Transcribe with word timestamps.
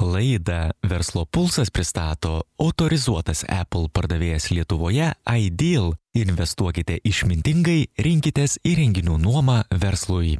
Laidą 0.00 0.70
Verslo 0.82 1.26
pulsas 1.26 1.70
pristato 1.70 2.40
autorizuotas 2.58 3.44
Apple 3.48 3.88
pardavėjas 3.92 4.50
Lietuvoje 4.50 5.12
Ideal. 5.28 5.94
Investuokite 6.16 6.98
išmintingai, 7.06 7.80
rinkitės 8.02 8.58
įrenginių 8.66 9.18
nuomą 9.22 9.62
verslui. 9.70 10.38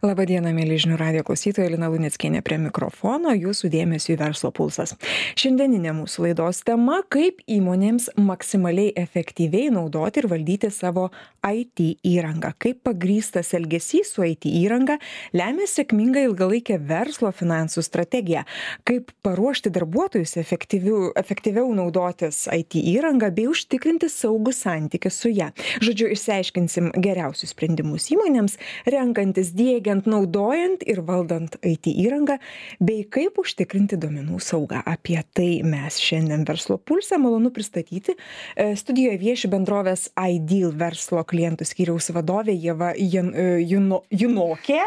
Labadiena, 0.00 0.54
mėly 0.56 0.78
žinių 0.80 0.96
radio 0.96 1.22
klausytojai, 1.28 1.74
Lina 1.74 1.90
Luneckienė 1.92 2.40
prie 2.40 2.56
mikrofono, 2.62 3.34
jūsų 3.36 3.68
dėmesio 3.68 4.14
į 4.14 4.20
verslo 4.22 4.48
pulsas. 4.56 4.94
Šiandieninė 5.36 5.92
mūsų 5.98 6.24
laidos 6.24 6.62
tema- 6.64 7.02
kaip 7.14 7.42
įmonėms 7.44 8.08
maksimaliai 8.16 8.94
efektyviai 8.96 9.68
naudoti 9.68 10.22
ir 10.22 10.28
valdyti 10.32 10.70
savo 10.72 11.10
IT 11.44 12.00
įrangą. 12.02 12.54
Kaip 12.58 12.80
pagrystas 12.82 13.52
elgesys 13.52 14.14
su 14.14 14.24
IT 14.24 14.48
įranga 14.48 14.96
lemia 15.34 15.66
sėkmingą 15.68 16.24
ilgalaikę 16.30 16.78
verslo 16.80 17.28
finansų 17.28 17.84
strategiją. 17.84 18.46
Kaip 18.84 19.12
paruošti 19.22 19.68
darbuotojus 19.70 20.36
efektyviau 20.40 21.74
naudotis 21.74 22.48
IT 22.48 22.80
įrangą 22.80 23.30
bei 23.34 23.46
užtikrinti 23.46 24.08
saugų 24.08 24.52
santykių 24.56 25.10
su 25.10 25.28
ją. 25.28 25.52
Žodžiu, 25.80 26.08
išsiaiškinsim 26.16 26.92
geriausius 26.96 27.52
sprendimus 27.52 28.08
įmonėms, 28.08 28.56
renkantis 28.86 29.49
įmonėms 29.50 29.54
diegiant 29.54 30.06
naudojant 30.06 30.82
ir 30.86 31.00
valdant 31.02 31.56
it 31.62 31.86
įrangą 31.86 32.38
bei 32.80 33.04
kaip 33.04 33.38
užtikrinti 33.38 33.96
duomenų 33.96 34.40
saugą. 34.40 34.82
Apie 34.86 35.22
tai 35.34 35.62
mes 35.62 35.98
šiandien 35.98 36.44
verslo 36.46 36.78
pulse 36.78 37.18
malonu 37.18 37.50
pristatyti 37.50 38.16
e, 38.56 38.76
studijoje 38.76 39.18
vieši 39.18 39.48
bendrovės 39.48 40.10
ideal 40.16 40.72
verslo 40.72 41.22
klientų 41.24 41.64
skyriaus 41.66 42.10
vadovė 42.12 42.54
ieva 42.54 42.94
jan 42.96 43.32
e, 43.34 43.60
juno 43.64 44.02
junokė. 44.10 44.80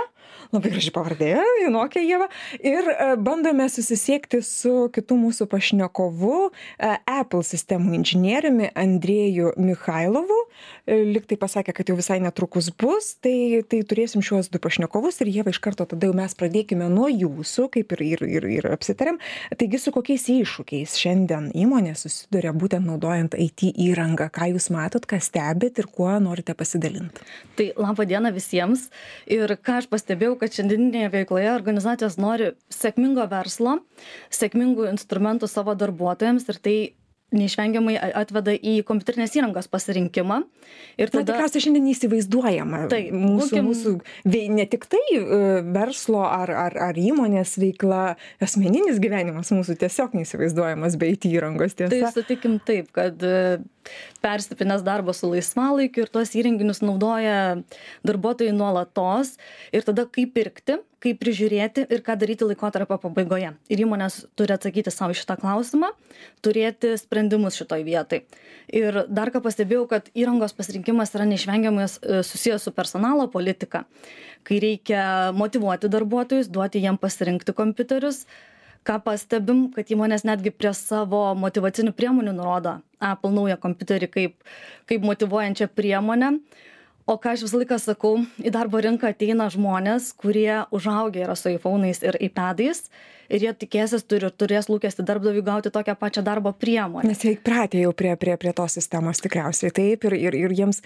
Labai 0.53 0.71
graži 0.71 0.91
pavardė 0.93 1.35
junokė 1.63 2.01
ieva. 2.05 2.27
Ir 2.59 2.87
e, 2.89 3.15
bandome 3.17 3.67
susisiekti 3.69 4.41
su 4.41 4.89
kitu 4.93 5.17
mūsų 5.17 5.47
pašnekovu 5.51 6.51
apple 6.79 7.43
sistemų 7.45 7.97
inžinieriumi 7.99 8.71
andrėju 8.77 9.53
michailovu. 9.57 10.39
Lyg 10.87 11.27
tai 11.29 11.37
pasakė 11.41 11.73
kad 11.75 11.89
jau 11.89 11.97
visai 11.97 12.19
netrukus 12.23 12.69
bus 12.69 13.13
tai 13.23 13.63
tai 13.69 13.81
turėsim 13.87 14.23
šiuos 14.25 14.52
du 14.53 14.61
pašnekovus 14.63 15.21
ir 15.23 15.31
ieva 15.33 15.53
iš 15.53 15.59
karto 15.63 15.87
tada 15.89 16.09
jau 16.09 16.15
mes 16.17 16.37
pradėkime 16.39 16.89
nuo 16.93 17.09
jūsų 17.11 17.67
kaip 17.73 17.95
ir 17.97 18.05
ir 18.07 18.25
ir 18.27 18.49
ir 18.59 18.69
apsitarėm. 18.73 19.19
Taigi 19.57 19.81
su 19.81 19.93
kokiais 19.95 20.27
iššūkiais 20.33 20.97
šiandien 20.99 21.51
įmonės 21.65 22.05
susiduria 22.07 22.53
būtent 22.53 22.87
naudojant 22.87 23.37
it 23.37 23.65
įrangą? 23.73 24.29
Ką 24.33 24.53
jūs 24.53 24.69
matot 24.73 25.07
ką 25.09 25.19
stebit 25.23 25.81
ir 25.81 25.89
kuo 25.89 26.11
norite 26.23 26.55
pasidalint 26.57 27.23
tai 27.55 27.71
laba 27.77 28.05
diena 28.05 28.31
visiems. 28.33 28.87
Ir 29.29 29.55
ką 29.61 29.79
aš 29.81 29.89
pastebėjau 29.91 30.37
kad 30.41 30.55
šiandieninėje 30.55 31.11
veikloje 31.13 31.51
organizacijos 31.53 32.17
nori 32.21 32.53
sėkmingo 32.73 33.25
verslo 33.31 33.79
sėkmingų 34.33 34.89
instrumentų 34.91 35.49
savo 35.51 35.75
darbuotojams 35.77 36.49
ir 36.49 36.59
tai 36.63 36.77
neišvengiamai 37.33 37.95
atveda 38.21 38.53
į 38.55 38.75
kompiuterinės 38.87 39.35
įrangos 39.37 39.69
pasirinkimą. 39.71 40.39
Ir 41.01 41.11
tada... 41.11 41.23
Na, 41.23 41.27
tikriausiai 41.31 41.65
šiandien 41.65 41.87
neįsivaizduojama. 41.89 42.83
Tai 42.91 43.01
mūsų, 43.09 43.49
būkim... 43.49 43.69
mūsų 43.69 43.93
vei, 44.35 44.45
ne 44.53 44.65
tik 44.69 44.87
tai 44.91 45.03
e, 45.17 45.41
verslo 45.75 46.23
ar, 46.27 46.53
ar, 46.65 46.77
ar 46.89 46.99
įmonės 46.99 47.55
veikla, 47.61 48.03
asmeninis 48.43 49.01
gyvenimas 49.03 49.53
mūsų 49.55 49.77
tiesiog 49.83 50.17
neįsivaizduojamas 50.19 50.97
be 51.01 51.13
IT 51.15 51.29
įrangos. 51.31 51.77
Tiesa. 51.79 51.93
Tai 51.95 52.13
sutikim 52.15 52.59
taip, 52.63 52.91
kad 52.95 53.21
e, 53.25 53.59
persipinęs 54.23 54.85
darbas 54.85 55.21
su 55.21 55.29
laisvalaikiu 55.31 56.05
ir 56.05 56.13
tuos 56.13 56.33
įrenginius 56.37 56.83
naudoja 56.85 57.59
darbuotojai 58.07 58.55
nuolatos. 58.55 59.37
Ir 59.73 59.85
tada 59.87 60.07
kaip 60.09 60.33
pirkti 60.35 60.79
kaip 61.03 61.17
prižiūrėti 61.19 61.83
ir 61.91 61.99
ką 61.99 62.15
daryti 62.15 62.47
laikotarpio 62.47 62.95
pabaigoje. 63.03 63.49
Ir 63.67 63.81
įmonės 63.83 64.21
turi 64.39 64.55
atsakyti 64.55 64.91
sau 64.93 65.09
į 65.11 65.17
šitą 65.19 65.35
klausimą 65.41 65.89
turėti 66.45 66.93
sprendimus 66.95 67.57
šitoj 67.59 67.83
vietoj. 67.83 68.21
Ir 68.71 69.01
dar 69.11 69.33
ką 69.33 69.41
pastebėjau 69.43 69.83
kad 69.91 70.07
įrangos 70.15 70.55
pasirinkimas 70.55 71.11
yra 71.17 71.27
neišvengiamai 71.27 71.89
e, 71.89 72.21
susijęs 72.23 72.63
su 72.63 72.71
personalo 72.71 73.27
politika 73.27 73.83
kai 74.47 74.59
reikia 74.63 75.03
motyvuoti 75.35 75.91
darbuotojus 75.91 76.51
duoti 76.51 76.83
jiem 76.83 76.99
pasirinkti 76.99 77.55
kompiuterius 77.55 78.23
ką 78.87 78.99
pastebim 79.05 79.65
kad 79.75 79.89
įmonės 79.91 80.25
netgi 80.27 80.51
prie 80.55 80.73
savo 80.77 81.25
motyvacinių 81.39 81.93
priemonių 81.97 82.35
nurodo 82.35 82.77
apple 83.03 83.33
naują 83.35 83.57
kompiuterį 83.61 84.11
kaip 84.11 84.53
kaip 84.89 85.07
motyvuojančią 85.07 85.69
priemonę. 85.75 86.37
O 87.05 87.17
ką 87.19 87.33
aš 87.35 87.41
visą 87.43 87.59
laiką 87.59 87.77
sakau 87.83 88.13
į 88.39 88.51
darbo 88.55 88.79
rinką 88.79 89.09
ateina 89.11 89.49
žmonės 89.51 90.13
kurie 90.15 90.61
užaugę 90.71 91.25
yra 91.25 91.35
su 91.35 91.49
aifounais 91.51 91.99
ir 92.03 92.15
aipadais 92.15 92.85
ir 93.27 93.43
jie 93.43 93.51
tikėsis 93.65 94.05
turi 94.07 94.29
turės 94.31 94.69
lūkestį 94.71 95.03
darbdaviui 95.09 95.43
gauti 95.43 95.71
tokią 95.73 95.97
pačią 95.99 96.23
darbo 96.23 96.53
priemonę. 96.55 97.09
Nes 97.11 97.25
jie 97.25 97.35
įpratę 97.35 97.83
jau 97.83 97.91
prie 97.91 98.15
prie 98.15 98.37
prie 98.39 98.55
tos 98.55 98.79
sistemos 98.79 99.19
tikriausiai. 99.23 99.75
Taip 99.75 100.07
ir 100.07 100.15
ir 100.15 100.39
ir 100.45 100.55
jiems 100.55 100.79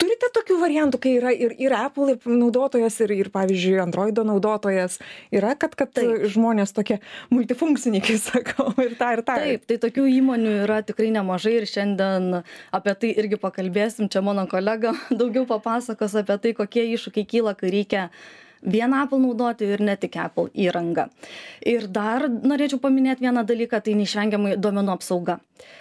turite 0.00 0.30
tokių 0.34 0.56
variantų 0.60 1.00
kai 1.02 1.12
yra 1.18 1.32
ir 1.34 1.54
ir 1.60 1.74
apple 1.76 2.16
naudotojas 2.24 2.98
ir 3.04 3.14
ir 3.14 3.30
pavyzdžiui 3.34 3.78
androido 3.82 4.24
naudotojas? 4.26 4.98
Yra 5.34 5.54
kad 5.60 5.76
kad 5.78 6.00
žmonės 6.32 6.74
tokie 6.76 7.00
multifunkciniai 7.34 8.02
kai 8.04 8.18
sakau 8.20 8.72
ir 8.82 8.96
tą 9.00 9.12
ir 9.16 9.24
tą? 9.26 9.38
Taip 9.44 9.66
tai 9.70 9.80
tokių 9.84 10.06
įmonių 10.16 10.56
yra 10.64 10.80
tikrai 10.86 11.10
nemažai 11.14 11.58
ir 11.60 11.68
šiandien 11.70 12.42
apie 12.76 12.96
tai 13.02 13.14
irgi 13.22 13.40
pakalbėsim. 13.40 14.10
Čia 14.12 14.24
mano 14.24 14.46
kolega 14.50 14.94
daugiau 15.20 15.46
papasakos 15.48 16.16
apie 16.22 16.38
tai 16.44 16.54
kokie 16.58 16.86
iššūkiai 16.94 17.28
kyla 17.34 17.56
kai 17.58 17.72
reikia 17.74 18.08
vien 18.62 18.92
apple 18.94 19.20
naudoti 19.20 19.68
ir 19.74 19.80
ne 19.84 19.94
tik 19.96 20.16
apple 20.20 20.50
įrangą. 20.52 21.08
Ir 21.66 21.86
dar 21.88 22.26
norėčiau 22.28 22.80
paminėt 22.82 23.22
vieną 23.24 23.44
dalyką 23.48 23.80
tai 23.84 23.96
neišvengiamai 23.98 24.58
duomenų 24.60 24.96
apsauga. 24.96 25.40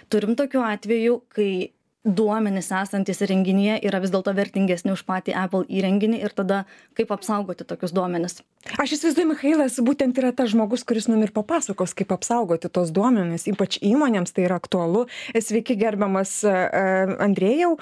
Turim 0.10 0.36
tokių 0.40 0.64
atvejų 0.74 1.20
kai 1.36 1.52
duomenys 2.06 2.70
esantys 2.72 3.20
įrenginyje 3.26 3.80
yra 3.88 4.00
vis 4.00 4.12
dėlto 4.14 4.32
vertingesni 4.36 4.94
už 4.94 5.04
patį 5.08 5.36
apple 5.36 5.66
įrenginį 5.68 6.22
ir 6.24 6.36
tada 6.36 6.62
kaip 6.98 7.12
apsaugoti 7.12 7.68
tokius 7.68 7.92
duomenis? 7.96 8.40
Aš 8.80 8.96
įsivaizduoju 8.96 9.32
michailas 9.34 9.80
būtent 9.84 10.20
yra 10.22 10.32
tas 10.36 10.54
žmogus 10.54 10.86
kuris 10.88 11.10
mum 11.12 11.26
ir 11.26 11.34
papasakos 11.36 11.96
kaip 11.98 12.14
apsaugoti 12.16 12.72
tuos 12.72 12.94
duomenis 12.96 13.50
ypač 13.52 13.82
įmonėms 13.84 14.32
tai 14.32 14.48
yra 14.48 14.60
aktualu. 14.62 15.08
Sveiki 15.36 15.76
gerbiamas 15.80 16.40
e, 16.48 16.56
e, 16.56 16.88
andrėjau 17.28 17.76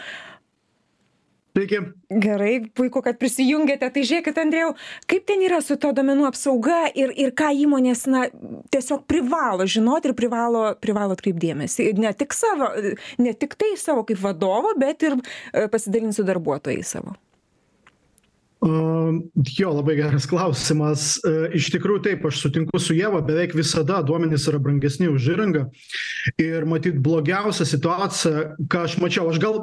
Sveiki. 1.57 1.79
Gerai, 2.22 2.51
puiku, 2.78 3.01
kad 3.01 3.18
prisijungėte. 3.18 3.88
Tai 3.90 4.01
žiūrėkit, 4.06 4.38
Andrėjau, 4.38 4.75
kaip 5.09 5.23
ten 5.25 5.41
yra 5.41 5.57
su 5.66 5.73
to 5.81 5.90
domenų 5.97 6.28
apsauga 6.29 6.84
ir, 6.94 7.09
ir 7.18 7.34
ką 7.34 7.50
įmonės 7.63 8.06
na, 8.13 8.28
tiesiog 8.73 9.07
privalo 9.09 9.66
žinoti 9.66 10.12
ir 10.12 10.13
privalo, 10.19 10.68
privalo 10.78 11.18
atkreipdėmėsi. 11.18 11.90
Ne 11.97 12.13
tik, 12.13 12.38
savo, 12.38 12.69
ne 13.18 13.34
tik 13.34 13.57
tai 13.57 13.73
savo 13.73 14.06
kaip 14.06 14.22
vadovo, 14.22 14.75
bet 14.78 15.07
ir 15.09 15.18
e, 15.18 15.66
pasidalinti 15.73 16.19
su 16.19 16.28
darbuotojai 16.29 16.85
savo. 16.85 17.18
Jo, 18.62 19.72
labai 19.72 19.97
geras 19.97 20.25
klausimas. 20.29 21.12
Uh, 21.22 21.45
iš 21.57 21.72
tikrųjų 21.74 22.01
taip, 22.06 22.25
aš 22.25 22.39
sutinku 22.41 22.81
su 22.81 22.95
Jėva, 22.97 23.22
beveik 23.25 23.53
visada 23.57 24.03
duomenys 24.06 24.45
yra 24.50 24.62
brangesni 24.62 25.09
už 25.09 25.34
įrangą. 25.34 25.68
Ir 26.41 26.66
matyt, 26.69 26.97
blogiausia 27.01 27.66
situacija, 27.69 28.51
ką 28.69 28.89
aš 28.89 28.97
mačiau, 29.01 29.29
aš 29.29 29.41
gal 29.41 29.62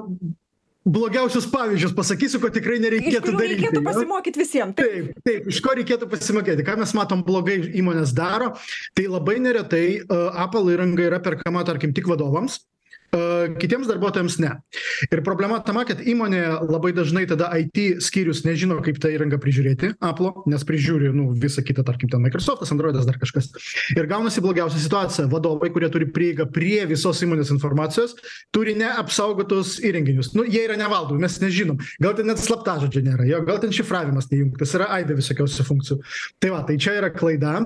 blogiausius 0.84 1.46
pavyzdžius 1.52 1.94
pasakysiu 1.96 2.40
ko 2.42 2.50
tikrai 2.52 2.76
nereikėtų 2.82 3.32
daryti 3.38 3.56
reikėtų 3.64 3.82
pasimokyt 3.86 4.38
visiem 4.40 4.74
taip. 4.76 5.14
Taip 5.24 5.48
iš 5.50 5.62
ko 5.64 5.72
reikėtų 5.78 6.10
pasimokėti 6.12 6.66
ką 6.66 6.76
mes 6.82 6.92
matom 6.96 7.24
blogai 7.24 7.56
įmonės 7.72 8.12
daro? 8.16 8.52
Tai 8.96 9.08
labai 9.16 9.38
neretai 9.42 9.84
apple 10.44 10.74
įranga 10.74 11.08
yra 11.08 11.22
perkama 11.24 11.64
tarkim 11.66 11.96
tik 11.96 12.08
vadovams 12.10 12.60
kitiems 13.60 13.88
darbuotojams 13.88 14.38
ne. 14.42 14.50
Ir 15.08 15.22
problema 15.26 15.60
tame, 15.64 15.84
kad 15.88 16.00
įmonė 16.00 16.42
labai 16.66 16.92
dažnai 16.96 17.24
tada 17.30 17.50
IT 17.60 18.02
skyrius 18.04 18.44
nežino, 18.46 18.80
kaip 18.84 18.98
tą 19.02 19.12
įrangą 19.14 19.38
prižiūrėti, 19.42 19.94
Apple, 20.04 20.32
nes 20.50 20.64
prižiūri 20.66 21.12
nu, 21.14 21.30
visą 21.40 21.64
kitą, 21.66 21.84
tarkim, 21.86 22.10
ten 22.12 22.24
Microsoftas, 22.24 22.72
Androidas, 22.74 23.06
dar 23.08 23.18
kažkas. 23.20 23.50
Ir 23.94 24.08
gaunasi 24.10 24.42
blogiausia 24.44 24.82
situacija. 24.82 25.28
Vadovai, 25.32 25.70
kurie 25.74 25.90
turi 25.92 26.08
prieigą 26.10 26.48
prie 26.52 26.82
visos 26.90 27.22
įmonės 27.24 27.52
informacijos, 27.54 28.16
turi 28.54 28.76
neapsaugotus 28.78 29.78
įrenginius. 29.84 30.32
Nu, 30.36 30.46
jie 30.48 30.64
yra 30.66 30.78
nevaldomi, 30.80 31.22
mes 31.24 31.38
nežinom. 31.42 31.80
Gal 32.02 32.16
ten 32.18 32.28
net 32.30 32.42
slaptažodžio 32.42 33.04
nėra, 33.06 33.28
jo, 33.28 33.40
gal 33.46 33.60
ten 33.62 33.74
šifravimas 33.74 34.30
neįjungtas, 34.32 34.76
yra 34.78 34.90
aibė 34.98 35.18
visokiausių 35.20 35.68
funkcijų. 35.70 36.00
Tai 36.42 36.54
va, 36.56 36.62
tai 36.68 36.78
čia 36.80 36.98
yra 37.00 37.12
klaida 37.14 37.60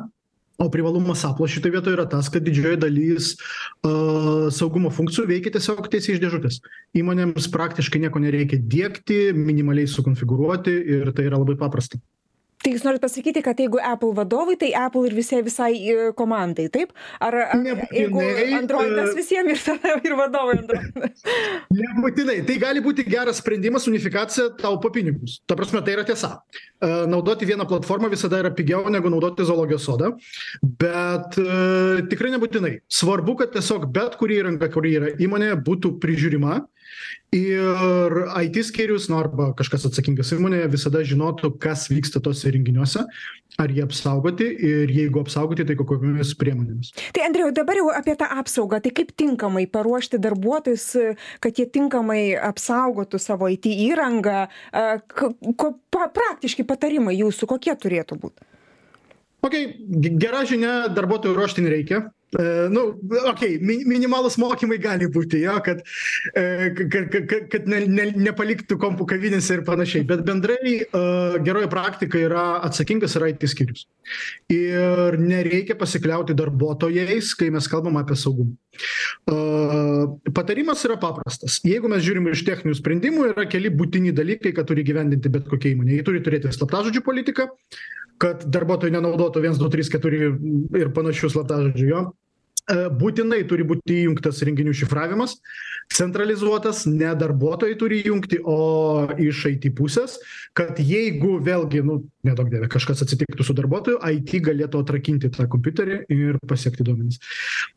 o 0.58 0.68
privalumas 0.70 1.22
aplo 1.24 1.46
šitoj 1.46 1.76
vietoj 1.76 1.94
yra 1.94 2.06
tas 2.10 2.28
kad 2.34 2.42
didžioji 2.42 2.80
dalis 2.82 3.30
a 3.86 4.50
saugumo 4.54 4.90
funkcijų 4.94 5.28
veikia 5.30 5.54
tiesiog 5.54 5.86
tiesiai 5.92 6.16
iš 6.16 6.22
dėžutės. 6.24 6.60
Įmonėms 6.98 7.46
praktiškai 7.54 8.02
nieko 8.02 8.22
nereikia 8.22 8.58
diegti 8.58 9.28
minimaliai 9.36 9.90
sukonfigūruoti 9.90 10.74
ir 10.98 11.12
tai 11.14 11.28
yra 11.30 11.38
labai 11.38 11.58
paprasta 11.60 12.02
tai 12.68 12.76
jūs 12.76 12.84
norit 12.86 13.02
pasakyti 13.02 13.42
kad 13.44 13.58
jeigu 13.58 13.80
apple 13.80 14.12
vadovui 14.16 14.58
tai 14.60 14.74
apple 14.76 15.08
ir 15.08 15.16
visai 15.16 15.40
visai 15.46 15.72
e, 15.80 16.10
komandai 16.18 16.68
taip 16.72 16.92
ar 17.24 17.40
jeigu 17.56 18.20
Nebūtinai, 18.20 18.60
androidas 18.60 19.14
e, 19.14 19.18
visiem 19.22 19.48
ir 19.54 19.62
tada 19.64 19.96
ir 20.04 20.16
vadovui 20.18 20.58
androidas 20.60 21.24
Nebūtinai. 21.78 22.38
Tai 22.46 22.56
gali 22.60 22.82
būti 22.84 23.04
geras 23.08 23.40
sprendimas, 23.42 23.86
unifikacija 23.90 24.52
taupo 24.60 24.90
pinigus. 24.94 25.38
Ta 25.48 25.56
prasme, 25.58 25.82
tai 25.84 25.96
yra 25.96 26.04
tiesa. 26.08 26.38
E, 26.80 26.88
Naudoti 27.10 27.48
vieną 27.48 27.66
platformą 27.70 28.10
visada 28.12 28.40
yra 28.42 28.52
pigiau 28.54 28.88
negu 28.92 29.10
naudoti 29.12 29.46
zoologijos 29.48 29.86
sodą, 29.88 30.12
bet 30.62 31.38
e, 31.40 32.06
tikrai 32.10 32.32
nebūtinai. 32.34 32.74
Svarbu, 33.00 33.38
kad 33.42 33.54
tiesiog 33.56 33.88
bet 33.94 34.18
kuri 34.20 34.40
įranga, 34.42 34.70
kuri 34.74 34.96
yra 35.00 35.14
įmonėje, 35.18 35.60
būtų 35.68 35.94
prižiūrima. 36.02 36.60
Ir 37.34 38.14
IT 38.40 38.56
skyrius, 38.64 39.10
nu 39.12 39.18
arba 39.20 39.50
kažkas 39.56 39.84
atsakingas 39.90 40.30
įmonėje 40.32 40.70
visada 40.72 41.02
žinotų, 41.04 41.50
kas 41.60 41.84
vyksta 41.92 42.22
tose 42.24 42.48
renginiuose, 42.54 43.02
ar 43.60 43.74
jie 43.74 43.82
apsaugoti 43.84 44.46
ir 44.48 44.88
jeigu 44.94 45.20
apsaugoti, 45.20 45.66
tai 45.68 45.76
kokiamis 45.76 46.32
priemonėmis. 46.40 46.94
tai 47.12 47.26
andriau 47.28 47.52
dabar 47.52 47.76
jau 47.76 47.90
apie 47.92 48.16
tą 48.16 48.30
apsaugą. 48.40 48.80
Tai 48.80 48.94
kaip 48.96 49.12
tinkamai 49.12 49.66
paruošti 49.68 50.20
darbuotojus 50.24 50.88
kad 51.44 51.60
jie 51.60 51.68
tinkamai 51.68 52.32
apsaugotų 52.48 53.20
savo 53.20 53.52
it 53.52 53.68
įrangą? 53.68 54.46
Ko 55.12 55.74
praktiški 55.92 56.64
patarimai 56.64 57.18
jūsų 57.18 57.50
kokie 57.50 57.76
turėtų 57.76 58.22
būt 58.24 58.48
Ok, 59.48 59.56
ge- 60.04 60.14
gera 60.20 60.44
žinia, 60.48 60.76
darbuotojų 60.92 61.36
ruošti 61.38 61.64
nereikia. 61.64 62.04
E, 62.36 62.68
nu, 62.68 62.82
ok, 63.30 63.40
mi, 63.64 63.78
minimalus 63.88 64.34
mokymai 64.36 64.76
gali 64.82 65.06
būti, 65.08 65.38
jo, 65.46 65.54
kad, 65.64 65.78
e, 66.36 66.42
kad, 66.76 67.06
kad, 67.14 67.46
kad 67.48 67.70
ne, 67.72 67.78
ne, 67.88 68.04
nepaliktų 68.28 68.76
kompų 68.82 69.06
kavinėse 69.08 69.56
ir 69.56 69.62
panašiai, 69.64 70.04
bet 70.10 70.26
bendrai 70.28 70.58
e, 70.74 70.82
geroji 71.46 71.70
praktika 71.72 72.20
yra 72.20 72.44
atsakingas 72.68 73.16
yra 73.16 73.30
IT 73.32 73.48
skyrius. 73.48 73.86
Ir 74.52 75.16
nereikia 75.22 75.78
pasikliauti 75.80 76.36
darbuotojais, 76.36 77.32
kai 77.40 77.48
mes 77.54 77.70
kalbam 77.72 77.96
apie 78.02 78.18
saugumą. 78.20 78.52
E, 79.32 80.32
patarimas 80.36 80.84
yra 80.84 81.00
paprastas. 81.00 81.62
Jeigu 81.64 81.88
mes 81.88 82.04
žiūrim 82.04 82.28
iš 82.34 82.44
techninių 82.44 82.76
sprendimų, 82.76 83.30
yra 83.32 83.48
keli 83.48 83.72
būtini 83.72 84.12
dalykai, 84.12 84.52
kad 84.52 84.68
turi 84.68 84.84
gyvendinti 84.84 85.32
bet 85.32 85.48
kokia 85.48 85.72
įmonė. 85.72 85.96
Jie 85.96 86.04
turi 86.12 86.20
turėti 86.20 86.52
slaptažodžių 86.52 87.08
politiką, 87.08 87.48
kad 88.22 88.44
darbuotojai 88.50 88.94
nenaudotų 88.96 89.42
1, 89.44 89.58
2, 89.60 89.70
3, 89.74 89.90
4 89.94 90.30
ir 90.82 90.90
panašių 90.96 91.30
slaptažodžių 91.34 91.88
jo. 91.88 92.02
E, 92.68 92.76
Būtinai 93.00 93.40
turi 93.48 93.64
būti 93.64 94.02
įjungtas 94.02 94.42
renginių 94.44 94.74
šifravimas, 94.76 95.38
centralizuotas, 95.94 96.84
ne 96.88 97.10
darbuotojai 97.16 97.76
turi 97.80 98.02
įjungti, 98.02 98.42
o 98.44 99.08
iš 99.16 99.46
IT 99.54 99.70
pusės, 99.78 100.18
kad 100.56 100.76
jeigu 100.82 101.38
vėlgi, 101.44 101.80
nu, 101.86 102.02
nedaug 102.28 102.50
dėvė, 102.52 102.68
kažkas 102.72 103.00
atsitiktų 103.06 103.46
su 103.46 103.56
darbuotoju, 103.56 104.02
IT 104.18 104.34
galėtų 104.44 104.82
atrakinti 104.84 105.30
tą 105.32 105.48
kompiuterį 105.48 106.02
ir 106.12 106.40
pasiekti 106.48 106.84
duomenis. 106.84 107.22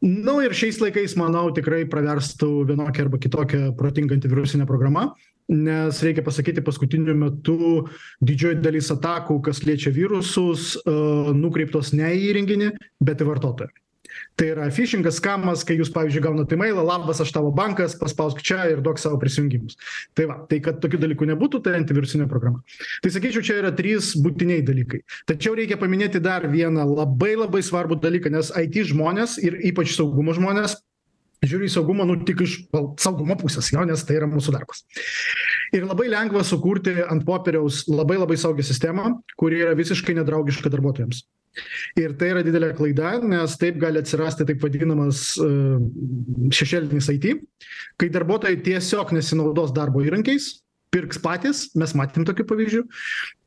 Nu, 0.03 0.41
ir 0.43 0.55
šiais 0.57 0.81
laikais, 0.83 1.15
manau, 1.19 1.47
tikrai 1.55 1.85
praverstų 1.89 2.51
vienokia 2.73 3.05
arba 3.05 3.21
kitokia 3.21 3.69
protinga 3.79 4.17
antivirusinė 4.17 4.67
programa, 4.67 5.13
nes 5.51 6.01
reikia 6.03 6.23
pasakyti, 6.25 6.63
paskutiniu 6.63 7.15
metu 7.17 7.85
didžioji 8.23 8.59
dalis 8.63 8.91
atakų, 8.91 9.39
kas 9.47 9.63
liečia 9.67 9.91
virusus, 9.95 10.73
e, 10.83 10.97
nukreiptos 11.35 11.95
ne 11.95 12.11
į 12.17 12.27
įrenginį, 12.33 12.73
bet 13.03 13.23
į 13.23 13.31
vartotoją. 13.31 13.71
Tai 14.39 14.47
yra 14.53 14.67
phishingas, 14.73 15.19
skamas, 15.21 15.63
kai 15.67 15.77
jūs, 15.79 15.91
pavyzdžiui, 15.93 16.23
gaunate 16.25 16.57
e-mailą, 16.57 16.83
labas, 16.87 17.21
aš 17.23 17.33
tavo 17.35 17.51
bankas, 17.55 17.95
paspausk 17.99 18.41
čia 18.45 18.63
ir 18.71 18.83
duok 18.83 19.01
savo 19.01 19.19
prisijungimus. 19.21 19.77
Tai 20.17 20.27
va, 20.31 20.37
tai 20.49 20.61
kad 20.63 20.79
tokių 20.83 21.01
dalykų 21.01 21.29
nebūtų, 21.31 21.63
tai 21.65 21.75
antivirusinė 21.79 22.27
programa. 22.31 22.63
Tai 23.03 23.13
sakyčiau, 23.13 23.45
čia 23.45 23.59
yra 23.61 23.73
trys 23.75 24.13
būtiniai 24.21 24.63
dalykai. 24.65 25.03
Tačiau 25.29 25.57
reikia 25.59 25.79
paminėti 25.81 26.23
dar 26.23 26.47
vieną 26.51 26.87
labai 26.89 27.33
labai 27.39 27.63
svarbų 27.65 28.01
dalyką, 28.03 28.33
nes 28.33 28.53
IT 28.55 28.81
žmonės 28.93 29.37
ir 29.43 29.59
ypač 29.71 29.95
saugumo 29.97 30.35
žmonės 30.37 30.79
žiūri 31.41 31.67
į 31.67 31.73
saugumą, 31.73 32.05
nu 32.05 32.19
tik 32.25 32.43
iš 32.45 32.57
gal, 32.73 32.91
saugumo 33.01 33.37
pusės, 33.39 33.71
jo, 33.73 33.81
nes 33.87 34.03
tai 34.05 34.19
yra 34.19 34.29
mūsų 34.29 34.53
darbas. 34.53 34.83
Ir 35.73 35.87
labai 35.87 36.09
lengva 36.11 36.43
sukurti 36.45 36.93
ant 37.01 37.25
popieriaus 37.25 37.85
labai 37.89 38.19
labai 38.19 38.37
saugią 38.37 38.65
sistemą, 38.67 39.15
kuri 39.39 39.61
yra 39.63 39.77
visiškai 39.77 40.17
nedraugiška 40.19 40.69
darbuotojams. 40.73 41.23
Ir 41.99 42.15
tai 42.19 42.31
yra 42.31 42.43
didelė 42.45 42.71
klaida, 42.77 43.17
nes 43.27 43.57
taip 43.59 43.79
gali 43.81 43.99
atsirasti 43.99 44.47
taip 44.47 44.63
vadinamas 44.63 45.33
uh, 45.43 45.81
šešėlinis 46.55 47.09
IT, 47.17 47.31
kai 47.99 48.11
darbuotojai 48.13 48.61
tiesiog 48.63 49.11
nesinaudos 49.17 49.73
darbo 49.75 50.03
įrankiais, 50.05 50.53
pirks 50.91 51.19
patys, 51.23 51.63
mes 51.79 51.93
matėm 51.95 52.25
tokių 52.27 52.45
pavyzdžių, 52.49 52.81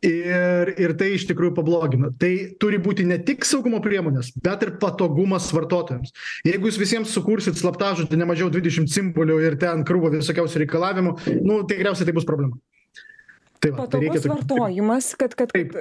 ir, 0.08 0.70
ir 0.80 0.94
tai 1.00 1.10
iš 1.16 1.26
tikrųjų 1.28 1.54
pablogina. 1.58 2.10
Tai 2.20 2.30
turi 2.60 2.80
būti 2.82 3.04
ne 3.08 3.18
tik 3.24 3.44
saugumo 3.48 3.82
priemonės, 3.84 4.32
bet 4.44 4.64
ir 4.64 4.74
patogumas 4.80 5.50
vartotojams. 5.54 6.14
Jeigu 6.48 6.70
jūs 6.70 6.80
visiems 6.80 7.12
sukursit 7.12 7.60
slaptažodį 7.60 8.20
ne 8.20 8.28
mažiau 8.30 8.52
20 8.52 8.88
simbolių 8.92 9.40
ir 9.44 9.58
ten 9.60 9.84
krūvo 9.88 10.14
visokiausių 10.16 10.64
reikalavimų, 10.64 11.18
nu, 11.44 11.60
tikriausiai 11.68 12.08
tai 12.08 12.16
bus 12.16 12.28
problema. 12.28 12.56
Tai 13.64 13.70
va, 13.72 13.84
tai 13.88 14.00
Patogus 14.00 14.24
tai 14.24 14.30
vartojimas, 14.32 15.06
kad, 15.20 15.36
kad, 15.38 15.52
kad 15.52 15.76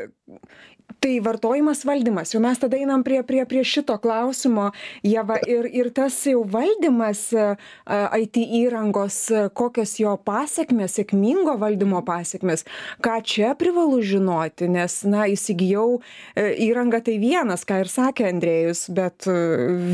tai 1.01 1.19
vartojimas 1.23 1.83
valdymas. 1.85 2.33
Jau 2.33 2.41
mes 2.43 2.59
tada 2.59 2.77
einam 2.77 3.03
prie 3.03 3.21
prie 3.23 3.45
prie 3.49 3.63
šito 3.63 3.97
klausimo. 4.01 4.71
Ieva 5.03 5.39
ir 5.47 5.67
ir 5.71 5.89
tas 5.95 6.17
jau 6.27 6.43
valdymas 6.43 7.25
it 8.19 8.37
įrangos 8.37 9.17
kokios 9.53 9.97
jo 9.99 10.15
pasekmės 10.25 10.97
sėkmingo 10.99 11.55
valdymo 11.59 12.01
pasekmės 12.05 12.65
ką 13.03 13.19
čia 13.23 13.53
privalu 13.59 14.01
žinoti 14.01 14.69
nes 14.71 14.99
na 15.05 15.27
įsigijau 15.31 16.01
įrangą 16.35 17.03
tai 17.05 17.17
vienas 17.21 17.65
ką 17.67 17.83
ir 17.83 17.91
sakė 17.91 18.29
andrėjus 18.31 18.87
bet 18.95 19.27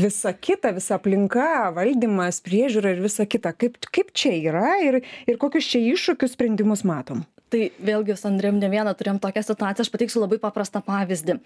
visa 0.04 0.32
kita 0.32 0.72
visa 0.76 0.96
aplinka 1.00 1.70
valdymas 1.76 2.40
priežiūra 2.44 2.94
ir 2.94 3.04
visa 3.04 3.26
kita. 3.26 3.52
Kaip 3.56 3.78
kaip 3.90 4.14
čia 4.14 4.36
yra 4.38 4.78
ir 4.84 5.02
ir 5.26 5.40
kokius 5.40 5.68
čia 5.72 5.82
iššūkius 5.92 6.36
sprendimus 6.36 6.84
matom 6.86 7.24
tai 7.50 7.62
vėlgi 7.82 8.16
su 8.18 8.28
andrėjum 8.30 8.60
ne 8.62 8.70
vieną 8.72 8.92
turėjom 8.96 9.20
tokią 9.22 9.42
situaciją 9.44 9.86
aš 9.86 9.90
pateiksiu 9.92 10.22
labai 10.22 10.38
paprastą 10.42 10.82
pavyzdį. 10.86 11.38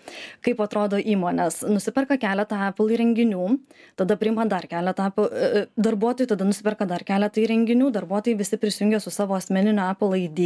Kaip 0.45 0.63
atrodo 0.65 1.01
įmonės? 1.01 1.63
Nusiperka 1.71 2.19
keletą 2.21 2.61
apple 2.69 2.95
įrenginių 2.95 3.49
tada 4.01 4.19
priima 4.21 4.47
dar 4.51 4.69
keletą 4.71 5.09
apple 5.11 5.67
darbuotojų 5.77 6.33
tada 6.35 6.49
nusiperka 6.49 6.89
dar 6.91 7.05
keletą 7.07 7.43
įrenginių 7.45 7.91
darbuotojai 7.95 8.39
visi 8.39 8.61
prisijungia 8.61 9.01
su 9.03 9.13
savo 9.15 9.37
asmeniniu 9.39 9.77
apple 9.85 10.21
id 10.21 10.41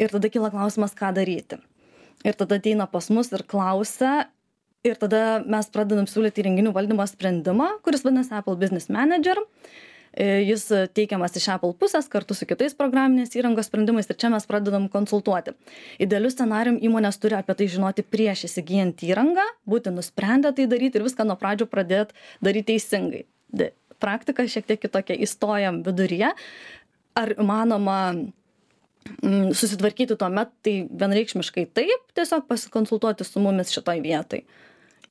ir 0.00 0.12
tada 0.14 0.32
kyla 0.32 0.50
klausimas 0.54 0.96
ką 0.96 1.12
daryti. 1.16 1.60
Ir 2.24 2.36
tada 2.36 2.60
ateina 2.60 2.86
pas 2.90 3.08
mus 3.12 3.32
ir 3.32 3.44
klausia 3.48 4.28
ir 4.84 4.96
tada 5.00 5.40
mes 5.44 5.68
pradedam 5.72 6.08
siūlyti 6.08 6.42
įrenginių 6.42 6.72
valdymo 6.76 7.04
sprendimą 7.08 7.68
kuris 7.84 8.04
vadinasi 8.06 8.36
apple 8.38 8.56
business 8.60 8.88
manager 8.92 9.40
jis 10.20 10.66
teikiamas 10.94 11.36
iš 11.38 11.46
Apple 11.54 11.72
pusės 11.80 12.08
kartu 12.10 12.34
su 12.36 12.46
kitais 12.48 12.74
programinės 12.76 13.32
įrangos 13.38 13.70
sprendimais 13.70 14.08
ir 14.10 14.18
čia 14.20 14.30
mes 14.32 14.46
pradedam 14.48 14.88
konsultuoti. 14.92 15.54
Idealiu 16.02 16.30
scenarium 16.32 16.80
įmonės 16.82 17.20
turi 17.22 17.38
apie 17.38 17.56
tai 17.56 17.68
žinoti 17.72 18.04
prieš 18.04 18.44
įsigijant 18.50 19.04
įrangą, 19.06 19.46
būti 19.68 19.92
nusprendę 19.94 20.52
tai 20.56 20.66
daryti 20.70 21.00
ir 21.00 21.06
viską 21.06 21.26
nuo 21.28 21.38
pradžių 21.40 21.68
pradėti 21.70 22.18
daryti 22.44 22.74
teisingai. 22.74 23.24
Praktika 24.00 24.46
šiek 24.48 24.68
tiek 24.68 24.80
kitokia, 24.80 25.16
įstojam 25.16 25.82
viduryje. 25.84 26.32
Ar 27.20 27.32
manoma 27.42 27.98
mm, 28.14 29.50
susitvarkyti 29.56 30.16
tuo 30.16 30.30
metu, 30.32 30.54
tai 30.64 30.74
vienreikšmiškai 30.88 31.66
taip, 31.76 32.12
tiesiog 32.16 32.46
pasikonsultuoti 32.48 33.26
su 33.28 33.42
mumis 33.44 33.72
šitoj 33.74 34.04
vietai. 34.04 34.44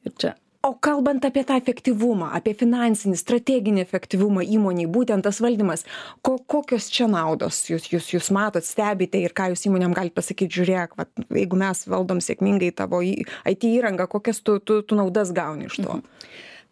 Ir 0.07 0.15
čia 0.17 0.33
o 0.69 0.73
kalbant 0.77 1.25
apie 1.25 1.43
tą 1.47 1.57
efektyvumą 1.57 2.29
apie 2.38 2.53
finansinį 2.57 3.17
strateginį 3.17 3.81
efektyvumą 3.81 4.43
įmonei 4.57 4.85
būtent 4.97 5.25
tas 5.25 5.39
valdymas 5.41 5.85
ko 6.25 6.35
kokios 6.53 6.89
čia 6.93 7.07
naudos 7.09 7.63
jūs 7.71 7.89
jūs 7.93 8.11
jūs 8.13 8.29
matot 8.35 8.65
stebite 8.65 9.21
ir 9.21 9.33
ką 9.38 9.49
jūs 9.53 9.65
įmonėm 9.69 9.95
galit 9.97 10.13
pasakyt 10.17 10.53
žiūrėk 10.57 10.93
vat 10.99 11.25
jeigu 11.41 11.57
mes 11.63 11.81
valdom 11.89 12.21
sėkmingai 12.21 12.69
tavo 12.81 13.01
į 13.05 13.15
it 13.49 13.65
įrangą 13.65 14.09
kokias 14.13 14.43
tu 14.45 14.59
tu 14.59 14.81
tu 14.85 14.99
naudas 14.99 15.33
gauni 15.33 15.69
iš 15.71 15.81
to? 15.81 15.99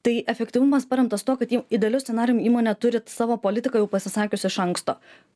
Tai 0.06 0.14
efektyvumas 0.32 0.86
paremtas 0.88 1.26
tuo, 1.26 1.34
kad 1.36 1.52
idealiu 1.52 2.00
scenarium 2.00 2.38
įmonė 2.40 2.78
turi 2.80 3.02
savo 3.12 3.36
politiką 3.44 3.82
jau 3.82 3.88
pasisakius 3.92 4.46
iš 4.48 4.60
anksto. 4.64 4.94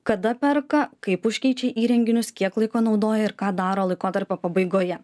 Kada 0.07 0.31
perka, 0.39 0.85
kaip 1.03 1.25
užkeičia 1.27 1.73
įrenginius, 1.81 2.29
kiek 2.31 2.55
laiko 2.61 2.79
naudoja 2.85 3.25
ir 3.25 3.33
ką 3.35 3.49
daro 3.57 3.89
laikotarpio 3.89 4.37
pabaigoje 4.39 5.01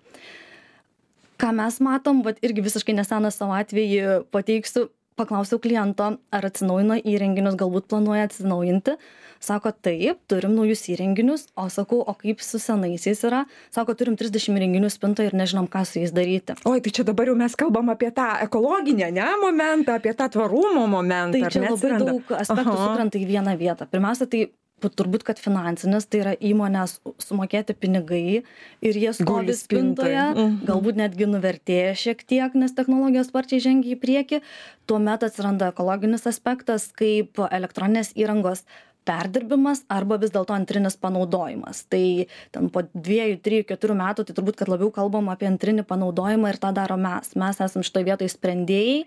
ką 1.42 1.54
mes 1.56 1.80
matom 1.84 2.22
vat 2.26 2.40
irgi 2.46 2.66
visiškai 2.66 2.96
neseną 2.98 3.32
savo 3.34 3.58
atvejį 3.58 4.24
pateiksiu 4.34 4.90
paklausiau 5.18 5.60
kliento 5.62 6.12
ar 6.34 6.46
atsinaujino 6.46 7.00
įrenginius 7.02 7.58
galbūt 7.58 7.88
planuoja 7.90 8.28
atsinaujinti. 8.28 8.98
Sako 9.42 9.70
taip 9.86 10.24
turim 10.30 10.56
naujus 10.58 10.82
įrenginius. 10.90 11.46
O 11.58 11.68
sakau 11.74 12.00
o 12.02 12.14
kaip 12.18 12.42
su 12.42 12.58
senaisiais 12.62 13.22
yra? 13.28 13.44
Sako 13.74 13.94
turim 13.98 14.18
trisdešim 14.18 14.58
įrenginių 14.58 14.90
spintoj 14.94 15.30
ir 15.30 15.38
nežinom 15.38 15.68
ką 15.70 15.84
su 15.86 16.02
jais 16.02 16.14
daryti. 16.14 16.58
Oi 16.70 16.82
tai 16.82 16.94
čia 16.94 17.06
dabar 17.06 17.30
jau 17.30 17.38
mes 17.38 17.58
kalbam 17.60 17.92
apie 17.94 18.10
tą 18.18 18.30
ekologinį 18.48 19.08
ane 19.12 19.28
momentą 19.44 19.98
apie 19.98 20.14
tą 20.18 20.30
tvarumo 20.34 20.88
momentą 20.90 21.38
tai 21.38 21.54
čia 21.54 21.66
labai 21.68 22.00
daug 22.02 22.34
aspektų 22.42 22.78
sukrenta 22.82 23.22
į 23.22 23.28
vieną 23.30 23.58
vietą. 23.62 23.90
Pirmiausia 23.90 24.30
tai 24.30 24.48
turbūt 24.82 25.24
kad 25.26 25.40
finansinis 25.42 26.06
tai 26.06 26.22
yra 26.22 26.34
įmonės 26.38 27.00
sumokėti 27.24 27.74
pinigai 27.74 28.44
ir 28.86 29.00
jie 29.02 29.14
stovi 29.14 29.56
spintoje 29.58 30.26
Mhm. 30.36 30.66
galbūt 30.70 30.96
netgi 31.02 31.26
nuvertėja 31.26 31.96
šiek 31.98 32.24
tiek 32.28 32.54
nes 32.56 32.74
technologijos 32.74 33.28
sparčiai 33.32 33.60
žengia 33.60 33.96
į 33.96 34.00
priekį. 34.00 34.42
Tuomet 34.88 35.24
atsiranda 35.24 35.72
ekologinis 35.74 36.28
aspektas 36.28 36.92
kaip 36.94 37.38
elektroninės 37.52 38.14
įrangos 38.14 38.64
perdirbimas 39.08 39.84
arba 39.90 40.18
vis 40.18 40.32
dėlto 40.32 40.54
antrinis 40.54 40.98
panaudojimas. 40.98 41.86
Tai 41.90 42.28
ten 42.52 42.70
po 42.70 42.84
dviejų 42.94 43.40
trijų 43.42 43.64
keturių 43.72 43.96
metų 43.96 44.28
tai 44.28 44.36
turbūt 44.36 44.58
kad 44.58 44.68
labiau 44.68 44.92
kalbam 44.92 45.30
apie 45.30 45.48
antrinį 45.48 45.88
panaudojimą 45.88 46.50
ir 46.50 46.60
tą 46.60 46.74
darom 46.74 47.02
mes. 47.02 47.36
Mes 47.36 47.62
esam 47.64 47.84
šitoj 47.84 48.04
vietoj 48.04 48.30
sprendėjai 48.30 49.06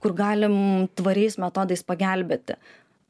kur 0.00 0.12
galim 0.12 0.88
tvariais 0.96 1.38
metodais 1.40 1.82
pagelbėti 1.82 2.56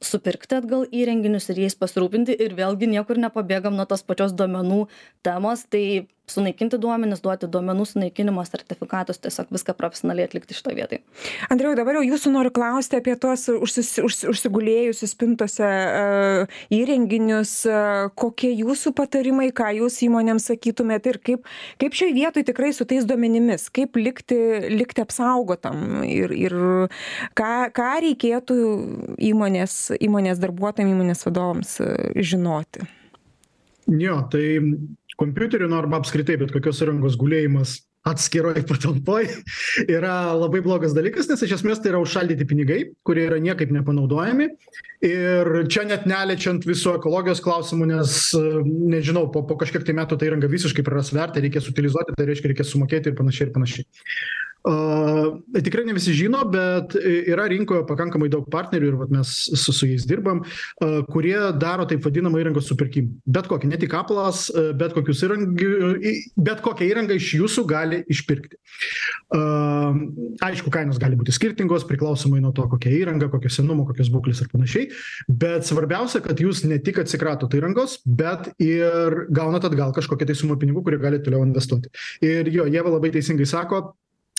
supirkti 0.03 0.59
atgal 0.59 0.87
įrenginius 0.93 1.49
ir 1.53 1.61
jais 1.65 1.77
pasirūpinti 1.79 2.37
ir 2.47 2.57
vėlgi 2.59 2.89
niekur 2.91 3.21
nepabėgam 3.21 3.77
nuo 3.79 3.87
tos 3.89 4.03
pačios 4.07 4.35
duomenų 4.37 4.87
temos 5.27 5.65
tai 5.71 5.85
sunaikinti 6.31 6.79
duomenis 6.81 7.21
duoti 7.25 7.49
duomenų 7.53 7.85
sunaikinimo 7.89 8.43
sertifikatus 8.49 9.21
tiesiog 9.23 9.51
viską 9.53 9.75
profesionaliai 9.77 10.29
atlikti 10.29 10.57
šitoj 10.57 10.77
vietoj. 10.79 11.01
Andriau 11.53 11.75
dabar 11.77 11.99
jau 11.99 12.05
jūsų 12.07 12.33
noriu 12.33 12.53
klausti 12.55 12.99
apie 12.99 13.17
tuos 13.21 13.45
užsis 13.53 13.91
už 14.05 14.21
užsigulėjusius 14.33 15.13
spintose 15.13 15.69
a 15.69 16.47
įrenginius 16.73 17.53
a 17.69 17.83
kokie 18.17 18.55
jūsų 18.55 18.95
patarimai 18.97 19.51
ką 19.57 19.71
jūs 19.81 20.01
įmonėms 20.09 20.49
sakytumėt 20.53 21.11
ir 21.13 21.21
kaip 21.29 21.47
kaip 21.83 22.01
šioj 22.01 22.17
vietoj 22.17 22.47
tikrai 22.49 22.73
su 22.77 22.89
tais 22.89 23.05
duomenimis 23.09 23.69
kaip 23.75 24.01
likti 24.01 24.41
likti 24.73 25.05
apsaugotam 25.05 26.03
ir 26.09 26.33
ir 26.33 26.59
ką 27.37 27.55
ką 27.77 27.93
reikėtų 28.09 28.59
įmonės 29.33 29.79
įmonės 30.01 30.41
darbuotojam 30.41 30.97
įmonės 30.97 31.27
vadovams 31.29 31.79
žinoti? 32.17 32.89
Jo 33.85 34.23
tai 34.33 34.63
kompiuterių 35.21 35.71
nu 35.71 35.81
arba 35.81 36.01
apskritai 36.01 36.39
bet 36.41 36.55
kokios 36.55 36.83
įrangos 36.85 37.19
gulėjimas 37.21 37.79
atskiroj 38.05 38.61
patalpoj 38.69 39.29
yra 39.97 40.35
labai 40.37 40.61
blogas 40.65 40.93
dalykas 40.97 41.29
nes 41.31 41.45
iš 41.47 41.57
esmės 41.59 41.81
tai 41.81 41.95
yra 41.95 42.03
užšaldyti 42.05 42.47
pinigai 42.49 42.81
kurie 43.07 43.25
yra 43.31 43.41
niekaip 43.43 43.73
nepanaudojami. 43.73 44.51
Ir 45.05 45.51
čia 45.73 45.85
net 45.89 46.07
neliečiant 46.09 46.65
visų 46.69 46.99
ekologijos 46.99 47.43
klausimų 47.45 47.91
nes 47.95 48.17
nežinau 48.65 49.27
po 49.33 49.45
po 49.49 49.59
kažkiek 49.61 49.85
tai 49.85 49.97
metų 49.97 50.21
ta 50.21 50.29
įranga 50.29 50.49
visiškai 50.53 50.85
praras 50.85 51.13
vertę 51.17 51.43
reikės 51.45 51.69
utilizuoti 51.73 52.17
tai 52.17 52.29
reiškia 52.31 52.53
reikės 52.53 52.73
sumokėti 52.73 53.13
ir 53.13 53.19
panašiai 53.21 53.49
ir 53.49 53.55
panašiai 53.57 53.89
a 54.65 55.61
tikrai 55.61 55.85
ne 55.85 55.93
visi 55.93 56.15
žino 56.17 56.41
bet 56.49 56.95
yra 57.05 57.45
rinkoje 57.53 57.85
pakankamai 57.89 58.31
daug 58.33 58.47
partnerių 58.53 58.89
ir 58.89 58.95
vat 58.97 59.11
mes 59.13 59.33
su 59.61 59.73
su 59.77 59.89
jais 59.91 60.07
dirbam 60.09 60.41
a 60.81 61.03
kurie 61.11 61.37
daro 61.61 61.85
taip 61.89 62.05
vadinamą 62.07 62.41
įrangos 62.41 62.71
supirkimą. 62.71 63.13
Bet 63.37 63.49
kokį 63.51 63.69
ne 63.69 63.79
tik 63.81 63.93
aplas 63.99 64.47
bet 64.81 64.95
kokius 64.97 65.21
įrangiu 65.27 65.91
į 66.01 66.15
bet 66.47 66.63
kokią 66.65 66.89
įrangą 66.89 67.19
iš 67.19 67.35
jūsų 67.41 67.67
gali 67.69 68.01
išpirkti. 68.09 68.57
A 69.37 69.43
aišku 70.49 70.73
kainos 70.73 71.01
gali 71.03 71.19
būti 71.21 71.35
skirtingos 71.37 71.85
priklausomai 71.89 72.41
nuo 72.41 72.55
to 72.57 72.65
kokia 72.73 72.95
įranga 73.03 73.29
kokio 73.33 73.53
senumo 73.53 73.85
kokios 73.89 74.09
būklės 74.15 74.41
ir 74.45 74.49
panašiai 74.53 74.87
bet 75.29 75.69
svarbiausia 75.69 76.23
kad 76.25 76.41
jūs 76.41 76.65
ne 76.65 76.79
tik 76.81 77.03
atsikratot 77.03 77.53
įrangos 77.59 77.99
bet 78.07 78.49
ir 78.63 79.27
gaunat 79.35 79.69
atgal 79.69 79.93
kažkokią 79.97 80.31
tai 80.31 80.39
sumą 80.39 80.57
pinigų 80.61 80.87
kurią 80.87 81.03
galit 81.05 81.27
toliau 81.27 81.45
investuoti. 81.45 81.93
Ir 82.25 82.49
jo 82.55 82.65
ieva 82.71 82.97
labai 82.97 83.13
teisingai 83.13 83.47
sako 83.49 83.85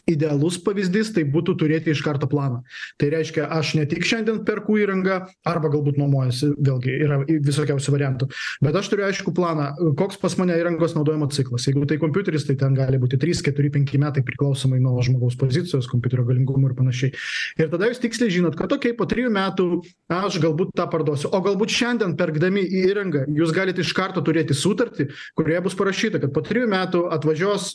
idealus 0.10 0.58
pavyzdys 0.62 1.12
tai 1.16 1.26
būtų 1.30 1.56
turėti 1.60 1.92
iš 1.94 2.02
karto 2.06 2.28
planą. 2.30 2.62
Tai 3.02 3.10
reiškia 3.14 3.48
aš 3.58 3.74
ne 3.80 3.86
tik 3.90 4.06
šiandien 4.06 4.44
perku 4.46 4.78
įrangą 4.82 5.22
arba 5.48 5.72
galbūt 5.74 5.98
nuomojuosi 6.00 6.52
vėlgi 6.56 6.98
yra 7.06 7.20
visokiausių 7.26 7.94
variantų. 7.96 8.30
Bet 8.66 8.78
aš 8.78 8.92
turiu 8.92 9.08
aiškų 9.08 9.34
planą 9.36 9.72
koks 10.00 10.20
pas 10.22 10.38
mane 10.40 10.58
įrangos 10.60 10.96
naudojimo 10.98 11.30
ciklas. 11.34 11.66
Jeigu 11.70 11.88
tai 11.90 11.98
kompiuteris 12.02 12.46
tai 12.48 12.58
ten 12.60 12.78
gali 12.78 13.00
būti 13.02 13.20
trys 13.22 13.42
keturi 13.46 13.72
penki 13.74 14.00
metai 14.02 14.24
priklausomai 14.26 14.80
nuo 14.84 15.02
žmogaus 15.06 15.38
pozicijos 15.40 15.90
kompiuterio 15.92 16.28
galingumo 16.28 16.70
ir 16.70 16.78
panašiai. 16.78 17.16
Ir 17.60 17.72
tada 17.74 17.90
jūs 17.90 18.02
tiksliai 18.04 18.34
žinot 18.34 18.58
kad 18.60 18.78
okei 18.78 18.94
po 18.98 19.10
trijų 19.10 19.34
metų 19.34 19.70
aš 20.14 20.40
galbūt 20.44 20.76
tą 20.78 20.86
parduosiu. 20.92 21.32
O 21.34 21.42
galbūt 21.46 21.74
šiandien 21.74 22.14
pirkdami 22.20 22.62
įrangą 22.86 23.26
jūs 23.34 23.56
galit 23.56 23.82
iš 23.82 23.94
karto 23.98 24.22
turėti 24.26 24.58
sutartį 24.58 25.10
kurioje 25.38 25.66
bus 25.66 25.78
parašyta 25.80 26.22
kad 26.22 26.34
po 26.36 26.46
trijų 26.46 26.70
metų 26.72 27.06
atvažiuos 27.16 27.74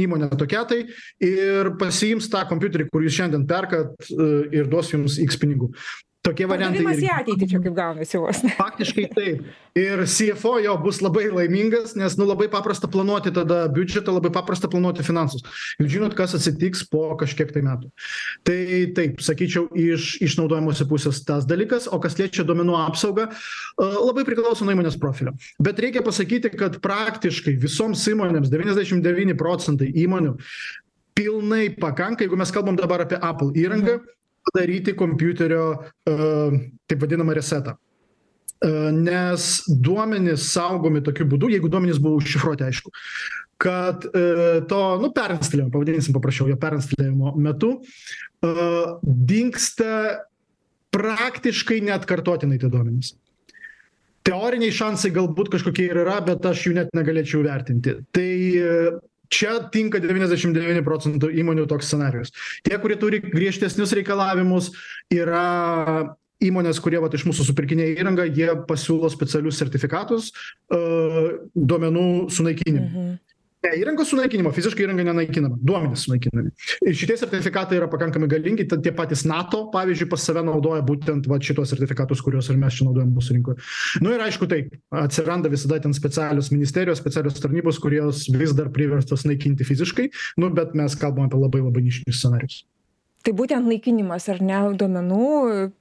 įmonė 0.00 0.28
tokia 0.38 0.64
tai 0.68 0.80
ir 1.24 1.72
pasiims 1.80 2.28
tą 2.32 2.44
kompiuterį 2.50 2.88
kur 2.92 3.04
jūs 3.06 3.16
šiandien 3.18 3.46
perkat 3.48 4.10
ir 4.54 4.68
duos 4.72 4.92
jums 4.92 5.18
iks 5.22 5.40
pinigų 5.40 5.72
tokie 6.26 6.46
variantai 6.50 6.82
pardavimas 6.82 7.02
į 7.04 7.10
ateitį 7.14 7.48
čia 7.52 7.60
kaip 7.64 7.76
gaunasi 7.76 8.20
vos 8.20 8.42
faktiškai 8.58 9.06
taip. 9.14 9.46
Ir 9.76 10.02
cfo 10.08 10.56
jo 10.64 10.74
bus 10.82 11.00
labai 11.04 11.26
laimingas 11.32 11.94
nes 11.98 12.16
nu 12.18 12.26
labai 12.28 12.48
paprasta 12.52 12.88
planuoti 12.90 13.32
tada 13.36 13.64
biudžetą 13.72 14.14
labai 14.16 14.32
paprasta 14.34 14.70
planuoti 14.72 15.04
finansus. 15.06 15.44
Jūs 15.80 15.92
žinot 15.96 16.16
kas 16.18 16.36
atsitiks 16.38 16.84
po 16.90 17.08
kažkiek 17.20 17.52
tai 17.54 17.62
metų. 17.66 17.90
Tai 18.46 18.58
taip 18.98 19.22
sakyčiau 19.24 19.68
iš 19.76 20.16
iš 20.24 20.38
naudojimosi 20.40 20.88
pusės 20.90 21.22
tas 21.26 21.46
dalykas 21.48 21.90
o 21.90 22.00
kas 22.02 22.18
liečia 22.20 22.46
duomenų 22.46 22.78
apsaugą 22.86 23.28
a 23.30 23.90
labai 23.98 24.26
priklauso 24.28 24.66
nuo 24.66 24.76
įmonės 24.76 24.98
profilio. 25.00 25.36
Bet 25.62 25.80
reikia 25.82 26.04
pasakyti 26.06 26.52
kad 26.56 26.80
praktiškai 26.84 27.56
visoms 27.62 28.02
įmonėms 28.10 28.50
devyniasdešim 28.52 29.04
devyni 29.04 29.36
procentai 29.38 29.92
įmonių 30.04 30.36
pilnai 31.16 31.70
pakanka 31.80 32.24
jeigu 32.24 32.36
mes 32.36 32.52
kalbam 32.52 32.76
dabar 32.76 33.06
apie 33.06 33.18
apple 33.22 33.54
įrangą 33.56 34.00
padaryti 34.46 34.96
kompiuterio 34.96 35.66
a 35.76 36.16
taip 36.86 37.02
vadinamą 37.02 37.34
resetą. 37.36 37.76
A 37.76 38.90
nes 38.92 39.64
duomenys 39.68 40.46
saugomi 40.54 41.02
tokiu 41.04 41.26
būdu 41.28 41.50
jeigu 41.52 41.68
duomenys 41.68 42.00
buvo 42.00 42.22
užšifruoti 42.22 42.64
aišku 42.64 42.92
kad 43.56 44.04
a 44.04 44.60
to 44.68 44.80
nu 45.00 45.10
perinstaliavimo 45.12 45.72
pavadinsim 45.72 46.14
paprasčiau 46.14 46.48
jo 46.48 46.56
perinstaliavimo 46.60 47.34
metu 47.40 47.70
a 48.44 48.98
dingsta 49.02 50.24
praktiškai 50.96 51.80
neatkartotinai 51.84 52.58
tie 52.60 52.70
duomenys. 52.72 53.14
Teoriniai 54.26 54.74
šansai 54.74 55.12
galbūt 55.14 55.52
kažkokie 55.54 55.90
ir 55.90 56.00
yra 56.02 56.18
bet 56.24 56.44
aš 56.48 56.66
jų 56.66 56.72
net 56.80 56.94
negalėčiau 56.96 57.44
vertinti. 57.46 57.98
Tai 58.12 58.30
čia 59.32 59.56
tinka 59.72 60.00
devyniasdešim 60.02 60.54
devyni 60.56 60.84
procentų 60.86 61.30
įmonių 61.42 61.66
toks 61.70 61.90
scenarijus. 61.90 62.32
Tie 62.66 62.78
kurie 62.82 62.98
turi 63.00 63.20
griežtesnius 63.24 63.94
reikalavimus 63.98 64.72
yra 65.14 66.14
įmonės 66.44 66.80
kurie 66.84 67.00
vat 67.00 67.14
iš 67.16 67.24
mūsų 67.28 67.46
supirkinėja 67.48 68.02
įrangą 68.02 68.26
jie 68.28 68.50
pasiūlo 68.68 69.08
specialius 69.12 69.56
sertifikatus 69.60 70.32
a 70.68 70.80
duomenų 71.56 72.08
sunaikinimui 72.32 73.16
ne 73.66 73.74
įrangos 73.80 74.10
sunaikinimo 74.12 74.52
fiziškai 74.54 74.86
įranga 74.86 75.06
nenaikinama 75.08 75.58
duomenys 75.66 76.06
sunaikinami. 76.06 76.52
Ir 76.86 76.96
šitie 76.98 77.16
sertifikatai 77.20 77.80
yra 77.80 77.88
pakankamai 77.90 78.28
galingi 78.30 78.66
tad 78.70 78.84
tie 78.84 78.92
patys 78.96 79.24
nato 79.28 79.64
pavyzdžiui 79.74 80.10
pas 80.12 80.26
save 80.28 80.44
naudoja 80.46 80.84
būtent 80.86 81.28
vat 81.30 81.46
šituos 81.46 81.72
sertifikatus 81.74 82.22
kuriuos 82.24 82.50
ir 82.52 82.60
mes 82.60 82.78
čia 82.78 82.86
naudojam 82.88 83.12
mūsų 83.16 83.38
rinkoj 83.38 83.58
nu 84.04 84.14
ir 84.14 84.24
aišku 84.26 84.48
taip 84.50 84.72
atsiranda 85.02 85.52
visada 85.52 85.80
ten 85.82 85.96
specialios 85.96 86.52
ministerijos 86.54 87.02
specialios 87.02 87.42
tarnybos 87.42 87.80
kurios 87.82 88.26
vis 88.32 88.54
dar 88.56 88.70
priverstos 88.74 89.26
naikinti 89.28 89.66
fiziškai 89.66 90.08
nu 90.42 90.52
bet 90.54 90.74
mes 90.78 90.98
kalbam 91.00 91.28
apie 91.28 91.42
labai 91.42 91.64
labai 91.66 91.86
nišinius 91.88 92.22
scenarijus 92.22 92.64
tai 93.26 93.34
būtent 93.36 93.66
naikinimas 93.66 94.28
ar 94.30 94.40
ne 94.44 94.58
duomenų 94.78 95.28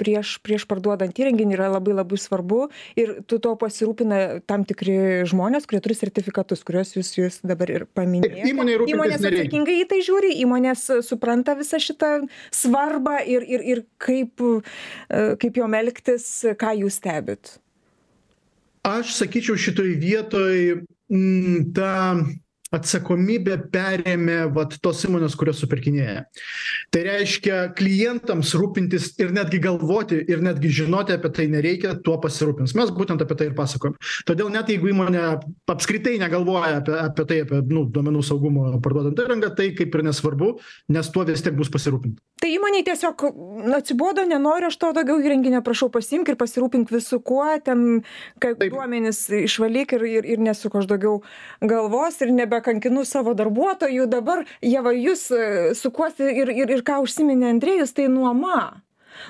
prieš 0.01 0.35
prieš 0.45 0.65
parduodant 0.69 1.13
įrenginį 1.21 1.57
yra 1.57 1.69
labai 1.75 1.95
labai 1.99 2.17
svarbu 2.21 2.67
ir 2.97 3.13
tu 3.29 3.39
tuo 3.43 3.53
pasirūpina 3.61 4.41
tam 4.49 4.65
tikri 4.67 5.25
žmonės 5.29 5.67
kurie 5.69 5.81
turi 5.85 5.97
sertifikatus 5.97 6.65
kuriuos 6.65 6.95
jūs 6.97 7.11
jūs 7.19 7.39
dabar 7.45 7.73
ir 7.73 7.85
rūpintis 7.85 8.95
įmonės 8.95 9.27
atsakingai 9.29 9.77
į 9.83 9.89
tai 9.91 10.01
žiūri 10.05 10.33
įmonės 10.45 10.87
supranta 11.05 11.55
visą 11.59 11.81
šitą 11.81 12.13
svarbą 12.53 13.19
ir 13.21 13.45
ir 13.45 13.67
ir 13.75 13.83
kaip 14.01 14.41
e, 14.41 15.35
kaip 15.41 15.61
jom 15.61 15.77
elgtis 15.77 16.27
ką 16.59 16.73
jūs 16.81 16.99
stebit. 17.01 17.57
Aš 18.85 19.15
sakyčiau 19.17 19.57
šitoj 19.57 19.95
vietoj 20.01 20.57
mm, 21.09 21.73
ta 21.77 21.93
atsakomybę 22.75 23.57
perėmė 23.73 24.39
vat 24.55 24.77
tos 24.83 25.03
įmonės 25.07 25.37
kurios 25.39 25.61
supirkinėja. 25.63 26.25
Tai 26.93 27.03
reiškia 27.07 27.61
klientams 27.77 28.53
rūpintis 28.59 29.13
ir 29.21 29.33
netgi 29.35 29.61
galvoti 29.63 30.21
ir 30.31 30.43
netgi 30.45 30.71
žinoti 30.81 31.15
apie 31.15 31.31
tai 31.35 31.47
nereikia 31.51 31.95
tuo 32.05 32.17
pasirūpins. 32.23 32.75
Mes 32.77 32.93
būtent 32.95 33.21
apie 33.23 33.39
tai 33.39 33.49
ir 33.51 33.57
pasakojam. 33.57 33.97
Todėl 34.27 34.51
net 34.53 34.69
jeigu 34.71 34.91
įmonė 34.91 35.23
apskritai 35.71 36.17
negalvoja 36.21 36.79
apie 36.81 36.97
apie 36.99 37.27
tai 37.29 37.41
apie 37.45 37.61
nu 37.71 37.85
duomenų 37.91 38.23
saugumą 38.25 38.75
parduodant 38.83 39.19
įrangą 39.25 39.51
tai 39.57 39.71
kaip 39.77 39.95
ir 39.95 40.05
nesvarbu 40.09 40.55
nes 40.95 41.11
tuo 41.11 41.25
vis 41.27 41.43
tiek 41.45 41.55
bus 41.57 41.71
pasirūpinta. 41.73 42.21
Tai 42.41 42.49
įmonei 42.51 42.83
tiesiog 42.85 43.23
nu 43.65 43.75
atsibodo 43.77 44.25
nenoriu 44.27 44.69
aš 44.69 44.77
to 44.81 44.91
daugiau 44.95 45.21
įrenginio 45.23 45.61
prašau 45.65 45.87
pasiimk 45.93 46.29
ir 46.29 46.37
pasirūpink 46.39 46.91
visu 46.91 47.21
kuo 47.23 47.45
ten 47.63 48.03
kad 48.43 48.59
duomenis 48.59 49.23
išvalyk 49.39 49.95
ir 49.97 50.05
ir 50.09 50.29
ir 50.35 50.43
nesuku 50.43 50.81
aš 50.81 50.89
daugiau 50.91 51.21
galvos 51.63 52.19
ir 52.21 52.33
nebekankinu 52.65 53.05
savo 53.05 53.33
darbuotojų 53.33 54.07
dabar 54.09 54.45
ieva 54.61 54.93
jūs 54.93 55.29
e, 55.31 55.73
sukuosi 55.75 56.23
ir 56.23 56.49
ir 56.49 56.69
ir 56.69 56.81
ką 56.83 57.03
užsiminė 57.03 57.53
andrėjus 57.53 57.93
tai 57.93 58.07
nuoma. 58.07 58.81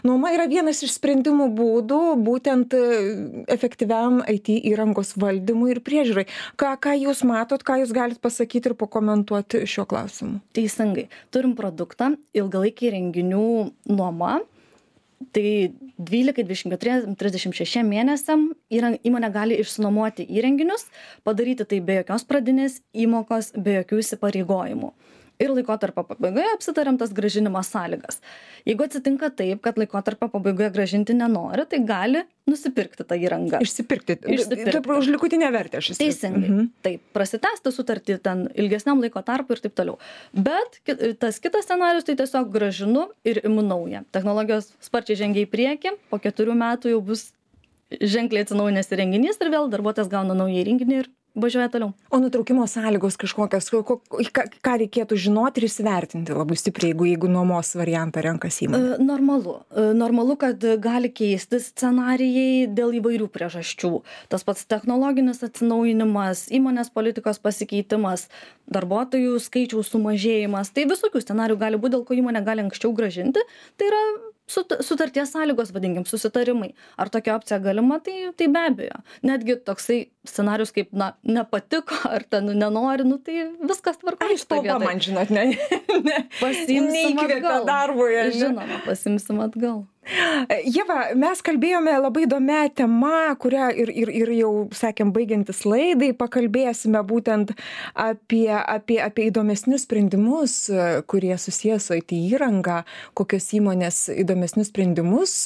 Nuoma 0.03 0.31
yra 0.33 0.47
vienas 0.49 0.81
iš 0.81 0.95
sprendimų 0.97 1.51
būdų 1.53 2.15
būtent 2.25 2.73
e, 2.73 3.45
efektyviam 3.47 4.23
it 4.27 4.47
įrangos 4.49 5.15
valdymui 5.15 5.75
ir 5.75 5.81
priežiūrai. 5.81 6.25
Ką 6.57 6.75
ką 6.79 6.95
jūs 6.97 7.23
matot 7.23 7.61
ką 7.61 7.83
jūs 7.83 7.93
galit 7.93 8.19
pasakyt 8.19 8.71
ir 8.71 8.73
pakomentuoti 8.73 9.65
šiuo 9.65 9.85
klausimu? 9.85 10.41
Teisingai. 10.55 11.09
Turim 11.29 11.55
produktą 11.55 12.15
ilgalaikė 12.33 12.89
įrenginių 12.89 13.45
nuoma 13.91 14.39
tai 15.33 15.73
dvylikai 15.97 16.43
dvidešim 16.43 16.73
keturiem 16.73 17.15
trisdešim 17.19 17.53
šešiem 17.55 17.89
mėnesiam 17.89 18.47
yra 18.73 18.93
įmonė 19.07 19.31
gali 19.33 19.59
išsinuomoti 19.63 20.27
įrenginius 20.37 20.87
padaryti 21.27 21.67
tai 21.69 21.81
be 21.85 21.99
jokios 22.01 22.27
pradinės 22.29 22.79
įmokos 23.05 23.53
be 23.57 23.79
jokių 23.79 24.01
įsipareigojimų 24.03 24.91
ir 25.39 25.53
laikotarpio 25.55 26.03
pabaigoje 26.07 26.53
apsitariam 26.53 26.97
tas 26.97 27.13
grąžinimo 27.15 27.61
sąlygas 27.63 28.21
jeigu 28.65 28.87
atsitinka 28.87 29.29
taip 29.29 29.61
kad 29.61 29.77
laikotarpio 29.77 30.29
pabaigoje 30.29 30.71
grąžinti 30.77 31.13
nenori 31.17 31.65
tai 31.69 31.81
gali 31.85 32.23
nusipirkti 32.47 33.03
tą 33.09 33.17
įrangą 33.17 33.61
išsipirkti 33.65 34.17
Išsipirkti. 34.35 34.71
taip 34.71 34.89
už 34.97 35.09
likutinę 35.15 35.49
vertę 35.51 35.79
aš 35.81 35.91
įsivaizduoju. 35.93 36.11
Teisingai. 36.11 36.49
Mhm. 36.49 36.67
Taip, 36.85 37.01
prasitęsti 37.15 37.71
sutartį 37.73 38.17
ten 38.21 38.45
ilgesniam 38.53 39.01
laiko 39.01 39.21
tarpu 39.25 39.55
ir 39.55 39.63
taip 39.63 39.73
toliau. 39.77 39.97
Bet 40.33 40.79
tas 41.19 41.39
kitas 41.41 41.65
scenarius 41.65 42.05
tai 42.05 42.15
tiesiog 42.19 42.51
gražinu 42.53 43.07
ir 43.25 43.41
imu 43.45 43.65
naują. 43.65 44.03
Technologijos 44.15 44.69
sparčiai 44.85 45.17
žengia 45.23 45.45
į 45.45 45.49
priekį, 45.49 45.95
po 46.11 46.21
keturių 46.21 46.57
metų 46.61 46.93
jau 46.93 47.01
bus 47.01 47.27
ženkliai 48.01 48.45
atsinaujinęs 48.45 48.91
įrenginys 48.93 49.41
ir 49.41 49.51
vėl 49.53 49.69
darbuotojas 49.73 50.09
gauna 50.11 50.37
naują 50.37 50.61
įrenginį 50.63 51.01
ir 51.03 51.09
važiuoja 51.35 51.69
toliau. 51.69 51.93
o 52.09 52.19
nutraukimo 52.19 52.67
sąlygos 52.67 53.17
kažkokios 53.21 53.69
ko 53.69 53.99
ką 54.09 54.47
ką 54.65 54.77
reikėtų 54.83 55.19
žinoti 55.27 55.61
ir 55.61 55.69
įsivertinti 55.69 56.35
labai 56.35 56.57
stipriai 56.59 56.93
jeigu 56.93 57.05
jeigu 57.09 57.31
nuomos 57.31 57.73
variantą 57.75 58.21
renkasi 58.23 58.65
įmonė 58.67 58.95
E, 58.95 59.03
Normalu. 59.03 59.55
E, 59.71 59.93
Normalu, 59.93 60.35
kad 60.39 60.61
gali 60.81 61.09
keistis 61.09 61.71
scenarijai 61.71 62.67
dėl 62.67 62.95
įvairių 62.99 63.27
priežasčių. 63.33 63.91
Tas 64.29 64.45
pats 64.47 64.65
technologinis 64.69 65.43
atsinaujinimas, 65.45 66.47
įmonės 66.53 66.91
politikos 66.93 67.39
pasikeitimas, 67.39 68.27
darbuotojų 68.71 69.39
skaičiaus 69.39 69.91
sumažėjimas. 69.93 70.71
Tai 70.75 70.87
visokių 70.91 71.23
scenarijų 71.23 71.59
gali 71.61 71.81
būti, 71.81 71.95
dėl 71.97 72.05
ko 72.07 72.17
įmonė 72.17 72.45
gali 72.45 72.65
anksčiau 72.65 72.93
gražinti. 72.95 73.43
Tai 73.77 73.91
yra 73.91 74.03
sut- 74.47 74.77
sutarties 74.85 75.31
sąlygos, 75.33 75.71
vadinkim, 75.75 76.05
susitarimai. 76.05 76.73
Ar 76.97 77.09
tokia 77.09 77.35
opcija 77.35 77.59
galima, 77.59 77.99
tai, 78.03 78.31
tai 78.37 78.47
be 78.47 78.59
abejo. 78.69 78.99
Netgi 79.25 79.55
toksai 79.65 79.99
scenarius 80.27 80.71
kaip, 80.75 80.91
na, 80.93 81.13
nepatiko, 81.23 81.97
ar 82.09 82.23
ten 82.29 82.45
nenori, 82.59 83.05
nu 83.07 83.17
tai 83.17 83.47
viskas 83.61 83.97
tvarkoja. 84.01 84.29
ai 84.29 84.37
spalva 84.41 84.79
man 84.81 84.99
žinot 84.99 85.29
ne 85.29 85.45
ne 86.05 86.19
neįkvepia 86.93 87.41
atgal. 87.41 87.65
darbui? 87.65 88.13
Žinoma, 88.35 88.81
pasimsim 88.85 89.39
atgal. 89.45 89.83
Ieva, 90.05 90.97
mes 91.17 91.41
kalbėjome 91.45 91.95
labai 91.97 92.25
įdomią 92.27 92.61
temą, 92.77 93.33
kurią 93.41 93.71
ir, 93.73 93.89
ir, 93.89 94.11
ir 94.13 94.31
jau 94.37 94.51
sakėm, 94.75 95.11
baigiantis 95.15 95.63
laidai, 95.65 96.11
pakalbėsime 96.17 97.01
būtent 97.07 97.55
apie, 97.93 98.49
apie, 98.53 98.99
apie 99.01 99.29
įdomesnius 99.31 99.87
sprendimus, 99.87 100.57
kurie 101.09 101.33
susijęs 101.41 101.89
su 101.89 101.97
IT 101.97 102.13
įranga, 102.17 102.83
kokios 103.17 103.49
įmonės 103.57 104.05
įdomesnius 104.13 104.69
sprendimus 104.69 105.39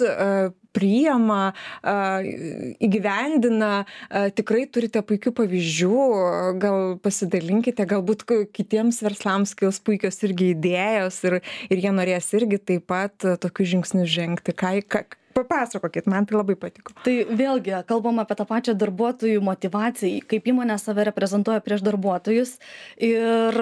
priima, 0.75 1.53
e, 1.83 1.95
įgyvendina. 2.87 3.85
E, 4.09 4.25
Tikrai 4.39 4.65
turite 4.71 5.03
puikių 5.05 5.33
pavyzdžių, 5.39 6.01
gal 6.61 6.97
pasidalinkite, 7.03 7.87
galbūt 7.89 8.25
kitiems 8.55 9.01
verslams 9.05 9.55
kils 9.57 9.81
puikios 9.83 10.21
irgi 10.27 10.53
idėjos 10.55 11.23
ir, 11.27 11.39
ir 11.69 11.85
jie 11.85 11.95
norės 11.95 12.33
irgi 12.37 12.61
taip 12.61 12.89
pat 12.89 13.15
tokius 13.41 13.73
žingsnius 13.73 14.09
žengti. 14.09 14.55
Ką, 14.57 14.77
ką, 14.87 15.05
papasakokit, 15.39 16.07
man 16.07 16.25
tai 16.25 16.37
labai 16.37 16.55
patiko. 16.59 16.93
Tai 17.05 17.15
vėlgi, 17.29 17.73
kalbam 17.89 18.21
apie 18.21 18.37
tą 18.39 18.45
pačią 18.49 18.75
darbuotojų 18.79 19.41
motivaciją, 19.45 20.23
kaip 20.29 20.47
įmonė 20.51 20.77
save 20.81 21.05
reprezentuoja 21.09 21.63
prieš 21.65 21.83
darbuotojus. 21.85 22.55
Ir 23.09 23.59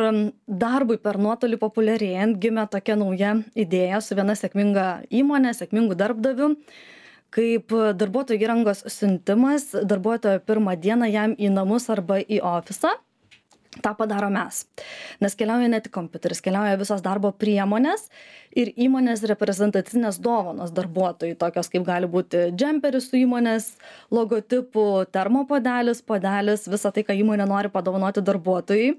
darbui 0.48 1.00
per 1.02 1.20
nuotolį 1.22 1.60
populiarėjant 1.62 2.40
gimė 2.42 2.68
tokia 2.72 2.98
nauja 3.00 3.38
idėja 3.58 4.02
su 4.04 4.18
viena 4.18 4.38
sėkminga 4.38 4.88
įmonė, 5.22 5.56
sėkmingu 5.58 5.98
darbdaviu 6.00 6.56
kaip 7.36 7.74
darbuotojų 8.00 8.46
įrangos 8.46 8.86
siuntimas 8.92 9.72
darbuotojo 9.76 10.40
pirmą 10.48 10.78
dieną 10.80 11.10
jam 11.12 11.36
į 11.36 11.52
namus 11.54 11.90
arba 11.94 12.22
į 12.24 12.42
ofisą. 12.46 12.96
tą 13.84 13.94
padaro 13.96 14.30
mes. 14.34 14.64
Nes 15.22 15.36
keliauja 15.38 15.68
ne 15.70 15.80
tik 15.84 15.94
kompiuteris, 15.94 16.42
keliauja 16.42 16.78
visos 16.80 17.04
darbo 17.06 17.30
priemonės 17.32 18.08
ir 18.58 18.72
įmonės 18.74 19.22
reprezentacinės 19.30 20.18
dovanos 20.24 20.74
darbuotojai, 20.74 21.38
tokios 21.38 21.70
kaip 21.70 21.86
gali 21.86 22.10
būti 22.10 22.48
džemperis 22.58 23.10
su 23.12 23.20
įmonės 23.20 23.76
logotipu, 24.14 25.06
termopodelis, 25.14 26.02
podelis, 26.02 26.66
visa 26.72 26.92
tai, 26.96 27.06
ką 27.06 27.18
įmonė 27.22 27.46
nori 27.50 27.74
padovanoti 27.74 28.24
darbuotojai. 28.26 28.96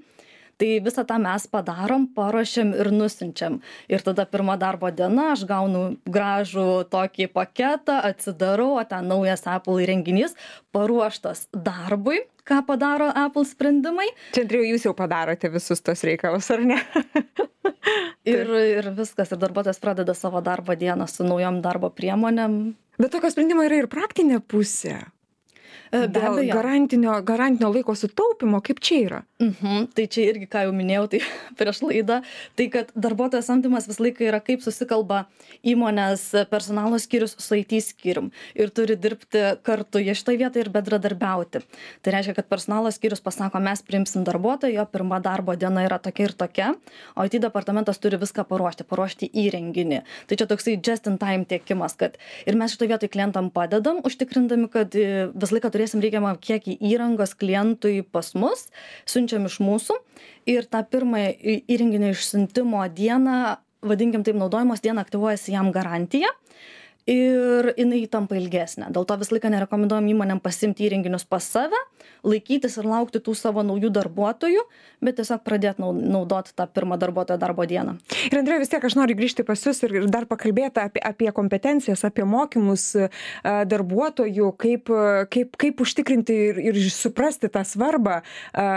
Tai 0.59 0.69
visą 0.83 1.05
tą 1.07 1.15
mes 1.23 1.45
padarom, 1.47 2.09
paruošiam 2.15 2.73
ir 2.75 2.89
nusinčiam. 2.91 3.61
Ir 3.87 4.03
tada 4.03 4.25
pirmą 4.27 4.57
darbo 4.59 4.89
dieną 4.91 5.29
aš 5.33 5.45
gaunu 5.47 5.83
gražų 6.03 6.83
tokį 6.91 7.29
paketą, 7.31 7.95
atsidarau, 8.09 8.73
o 8.81 8.83
ten 8.87 9.07
naujas 9.07 9.45
Apple 9.47 9.79
įrenginys, 9.85 10.35
paruoštas 10.75 11.45
darbui, 11.55 12.25
ką 12.43 12.59
padaro 12.67 13.07
Apple 13.07 13.45
sprendimai. 13.47 14.09
Čia 14.35 14.43
Andrėjau, 14.43 14.67
jūs 14.73 14.87
jau 14.89 14.93
padarote 14.97 15.51
visus 15.53 15.79
tos 15.79 16.03
reikalus, 16.03 16.51
ar 16.51 16.65
ne? 16.73 16.81
Ir, 18.29 18.49
ir 18.51 18.89
viskas, 18.93 19.31
ir 19.31 19.39
darbuotojas 19.41 19.79
pradeda 19.81 20.13
savo 20.13 20.41
darbo 20.45 20.75
dieną 20.77 21.07
su 21.09 21.23
naujom 21.25 21.61
darbo 21.63 21.89
priemonėm. 21.95 22.59
Bet 22.99 23.13
tokio 23.15 23.31
sprendimo 23.31 23.63
yra 23.65 23.79
ir 23.79 23.87
praktinė 23.89 24.41
pusė. 24.43 24.99
Dėl 25.91 26.43
garantinio, 26.51 27.15
garantinio 27.25 27.71
laiko 27.73 27.95
sutaupimo, 27.97 28.61
kaip 28.65 28.81
čia 28.83 28.99
yra? 29.05 29.21
Mhm, 29.41 29.89
tai 29.95 30.05
čia 30.11 30.27
irgi, 30.29 30.49
ką 30.51 30.65
jau 30.67 30.73
minėjau, 30.75 31.05
tai 31.13 31.21
prieš 31.59 31.81
laidą, 31.85 32.19
tai 32.59 32.67
kad 32.73 32.91
darbuotojo 32.93 33.41
samdymas 33.45 33.87
visą 33.89 34.03
laiką 34.05 34.27
yra 34.27 34.41
kaip 34.43 34.63
susikalba 34.65 35.23
įmonės 35.65 36.25
personalo 36.51 36.99
skyrius 37.01 37.35
su 37.39 37.57
IT 37.57 37.77
skyrium 37.85 38.29
ir 38.57 38.73
turi 38.75 38.97
dirbti 38.99 39.41
kartu, 39.65 40.01
jie 40.03 40.15
šitoje 40.17 40.41
vietoje 40.43 40.65
ir 40.65 40.71
bendradarbiauti. 40.73 41.63
Tai 42.03 42.13
reiškia, 42.15 42.35
kad 42.37 42.49
personalo 42.51 42.91
skyrius 42.93 43.23
pasako, 43.23 43.61
mes 43.63 43.83
priimsim 43.85 44.25
darbuotoją, 44.27 44.75
jo 44.79 44.85
pirma 44.91 45.21
darbo 45.23 45.55
diena 45.59 45.85
yra 45.87 45.99
tokia 46.03 46.29
ir 46.29 46.35
tokia, 46.37 46.73
o 47.15 47.25
IT 47.27 47.39
departamentas 47.43 47.99
turi 48.01 48.19
viską 48.21 48.45
paruošti, 48.49 48.85
paruošti 48.89 49.31
įrenginį. 49.45 50.01
Tai 50.29 50.39
čia 50.39 50.47
toksai 50.49 50.77
just 50.77 51.09
in 51.09 51.17
time 51.21 51.47
tiekimas, 51.49 51.97
kad 51.99 52.15
ir 52.45 52.57
mes 52.59 52.75
šitoje 52.75 52.93
vietoje 52.93 53.11
klientam 53.13 53.49
padedam, 53.53 53.99
užtikrindami, 54.05 54.69
kad 54.71 54.95
e, 54.95 55.29
visą 55.33 55.55
laiką 55.55 55.58
turėsim 55.67 55.99
reikiamą 55.99 56.31
kiekį 56.39 56.77
įrangos 56.87 57.35
klientui 57.35 57.99
pas 58.07 58.31
mus, 58.39 58.69
siunčiam 59.03 59.49
iš 59.49 59.59
mūsų 59.59 59.99
ir 60.47 60.69
tą 60.71 60.85
pirmąją 60.87 61.59
įrenginio 61.67 62.13
išsiuntimo 62.15 62.85
dieną, 62.95 63.57
vadinkim 63.83 64.23
taip, 64.23 64.39
naudojimos 64.39 64.79
dieną 64.85 65.03
aktyvuojasi 65.03 65.57
jam 65.57 65.73
garantija. 65.75 66.31
Ir 67.09 67.71
jinai 67.77 68.03
tampa 68.11 68.37
ilgesnė. 68.37 68.89
Dėl 68.93 69.05
to 69.07 69.15
visą 69.21 69.33
laiką 69.35 69.49
nerekomenduojam 69.53 70.09
įmonėm 70.11 70.41
pasimti 70.43 70.85
įrenginius 70.85 71.23
pas 71.25 71.45
save, 71.45 71.77
laikytis 72.27 72.75
ir 72.77 72.87
laukti 72.89 73.21
tų 73.23 73.33
savo 73.37 73.63
naujų 73.65 73.89
darbuotojų, 73.95 74.65
bet 75.01 75.17
tiesiog 75.19 75.41
pradėti 75.45 75.81
naudoti 75.81 76.53
tą 76.57 76.67
pirmą 76.69 76.99
darbuotojo 77.01 77.39
darbo 77.41 77.65
dieną. 77.69 77.95
Ir 78.29 78.41
Andrėjau, 78.41 78.61
vis 78.61 78.71
tiek 78.73 78.85
aš 78.85 78.97
noriu 78.99 79.15
grįžti 79.17 79.45
pas 79.47 79.63
jūs 79.63 79.81
ir 79.87 79.95
ir 80.01 80.07
dar 80.11 80.27
pakalbėti 80.29 80.83
apie, 80.83 81.01
apie 81.05 81.31
kompetencijas, 81.35 82.03
apie 82.07 82.25
mokymus 82.27 82.85
e, 82.99 83.07
darbuotojų, 83.71 84.51
kaip, 84.59 84.91
e, 84.91 85.25
kaip, 85.33 85.55
kaip 85.61 85.83
užtikrinti 85.85 86.37
ir, 86.49 86.61
ir 86.71 86.79
suprasti 86.93 87.49
tą 87.51 87.63
svarbą 87.67 88.19
e, 88.19 88.67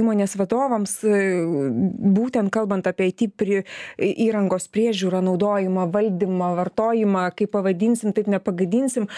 įmonės 0.00 0.36
vadovams, 0.40 0.98
būtent 1.04 2.52
kalbant 2.54 2.86
apie 2.90 3.10
IT 3.12 3.26
pri, 3.38 3.62
įrangos 3.98 4.66
priežiūrą, 4.74 5.22
naudojimą, 5.24 5.86
valdymą, 5.94 6.52
vartojimą, 6.58 7.26
kaip 7.38 7.43
pavadinsim, 7.50 8.14
taip 8.16 8.30
nepagadinsim. 8.32 9.08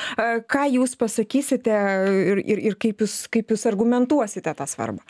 Ką 0.50 0.64
jūs 0.72 0.96
pasakysite 0.98 1.76
ir, 2.32 2.42
ir, 2.42 2.64
ir 2.70 2.80
kaip, 2.80 3.04
jūs, 3.04 3.24
kaip 3.32 3.54
jūs 3.54 3.66
argumentuosite 3.70 4.54
tą 4.56 4.68
svarbą? 4.70 5.04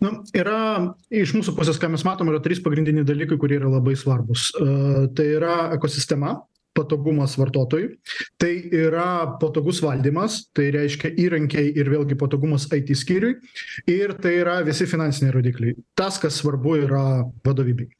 Nu, 0.00 0.14
yra 0.32 0.94
iš 1.12 1.34
mūsų 1.36 1.52
pusės, 1.58 1.76
ką 1.80 1.90
mes 1.92 2.06
matom, 2.08 2.30
yra 2.32 2.40
trys 2.40 2.62
pagrindiniai 2.64 3.04
dalykai, 3.04 3.36
kurie 3.40 3.58
yra 3.58 3.68
labai 3.68 3.92
svarbus. 4.00 4.48
Uh, 4.56 5.10
tai 5.16 5.26
yra 5.34 5.56
ekosistema, 5.76 6.38
patogumas 6.80 7.36
vartotojui, 7.38 7.92
tai 8.40 8.52
yra 8.74 9.36
patogus 9.40 9.80
valdymas, 9.84 10.46
tai 10.56 10.70
reiškia 10.74 11.12
įrankiai 11.20 11.70
ir 11.76 11.90
vėlgi 11.92 12.18
patogumas 12.18 12.66
IT 12.70 12.92
skyriui, 12.96 13.36
ir 13.90 14.14
tai 14.22 14.38
yra 14.40 14.60
visi 14.66 14.88
finansiniai 14.88 15.34
rodikliai. 15.36 15.76
Tas, 15.98 16.18
kas 16.22 16.40
svarbu, 16.40 16.76
yra 16.86 17.04
vadovybei. 17.46 17.90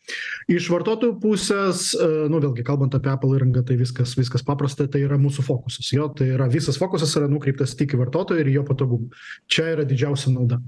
Iš 0.51 0.71
vartotojų 0.73 1.19
pusės, 1.23 1.91
uh, 1.95 2.27
nu 2.33 2.41
vėlgi, 2.43 2.65
kalbant 2.67 2.95
apie 2.97 3.13
Apple 3.13 3.37
įrangą, 3.39 3.65
tai 3.67 3.77
viskas, 3.81 4.17
viskas 4.19 4.45
paprasta, 4.47 4.89
tai 4.91 5.05
yra 5.07 5.19
mūsų 5.21 5.45
fokusas. 5.47 5.91
Jo, 5.95 6.09
tai 6.17 6.33
yra 6.35 6.49
visas 6.51 6.79
fokusas 6.81 7.15
yra 7.21 7.29
nukreiptas 7.31 7.77
tik 7.79 7.95
į 7.95 8.03
vartotoją 8.05 8.45
ir 8.45 8.53
jo 8.55 8.65
patogumą. 8.69 9.11
Čia 9.51 9.69
yra 9.77 9.87
didžiausia 9.89 10.33
nauda. 10.35 10.61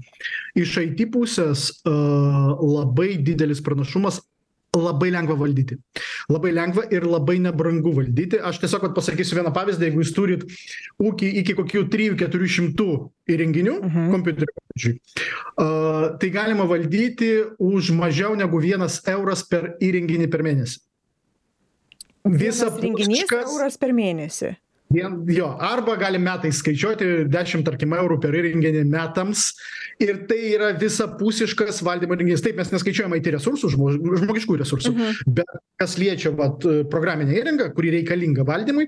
Iš 0.59 0.77
IT 0.85 1.07
pusės 1.13 1.69
uh, 1.83 2.53
labai 2.61 3.15
didelis 3.23 3.63
pranašumas 3.65 4.21
labai 4.77 5.11
lengva 5.13 5.35
valdyti. 5.37 5.77
Labai 6.31 6.51
lengva 6.53 6.85
ir 6.91 7.05
labai 7.05 7.37
nebrangu 7.43 7.93
valdyti. 7.93 8.39
Aš 8.41 8.61
tiesiog 8.63 8.87
vat, 8.87 8.95
pasakysiu 8.97 9.37
vieną 9.39 9.53
pavyzdį, 9.53 9.89
jeigu 9.89 10.01
jūs 10.01 10.13
turit 10.15 10.45
ūkį 11.01 11.29
iki 11.43 11.55
kokių 11.57 11.83
3-400 11.93 12.87
įrenginių, 13.33 13.75
uh 13.77 13.97
-huh. 13.97 14.07
kompiuterių, 14.15 14.55
pavyzdžiui, 14.61 14.95
uh, 14.95 16.17
tai 16.19 16.29
galima 16.33 16.65
valdyti 16.65 17.31
už 17.59 17.91
mažiau 17.91 18.35
negu 18.35 18.59
vienas 18.59 19.01
euras 19.07 19.45
per 19.45 19.75
įrenginį 19.79 20.29
per 20.31 20.43
mėnesį. 20.43 20.81
Visa 22.23 22.69
renginys 22.71 23.27
euras 23.29 23.77
per 23.77 23.91
mėnesį. 23.91 24.55
Vien, 24.93 25.15
jo, 25.33 25.47
arba 25.63 25.95
gali 25.97 26.19
metais 26.21 26.59
skaičiuoti 26.61 27.25
10, 27.33 27.63
tarkim, 27.65 27.95
eurų 27.97 28.19
per 28.21 28.35
įrenginį 28.37 28.83
metams 28.91 29.47
ir 30.03 30.23
tai 30.29 30.39
yra 30.51 30.69
visapusiškas 30.77 31.81
valdymo 31.85 32.17
renginys. 32.19 32.43
Taip, 32.45 32.59
mes 32.59 32.69
neskaičiuojame 32.75 33.17
IT 33.17 33.31
resursų, 33.33 33.71
žmogiškų 33.73 34.59
resursų, 34.61 34.93
mhm. 34.93 35.35
bet 35.39 35.57
kas 35.81 35.97
liečia 35.97 36.33
vat, 36.37 36.65
programinę 36.93 37.33
įrangą, 37.39 37.71
kuri 37.73 37.95
reikalinga 37.97 38.45
valdymui, 38.47 38.87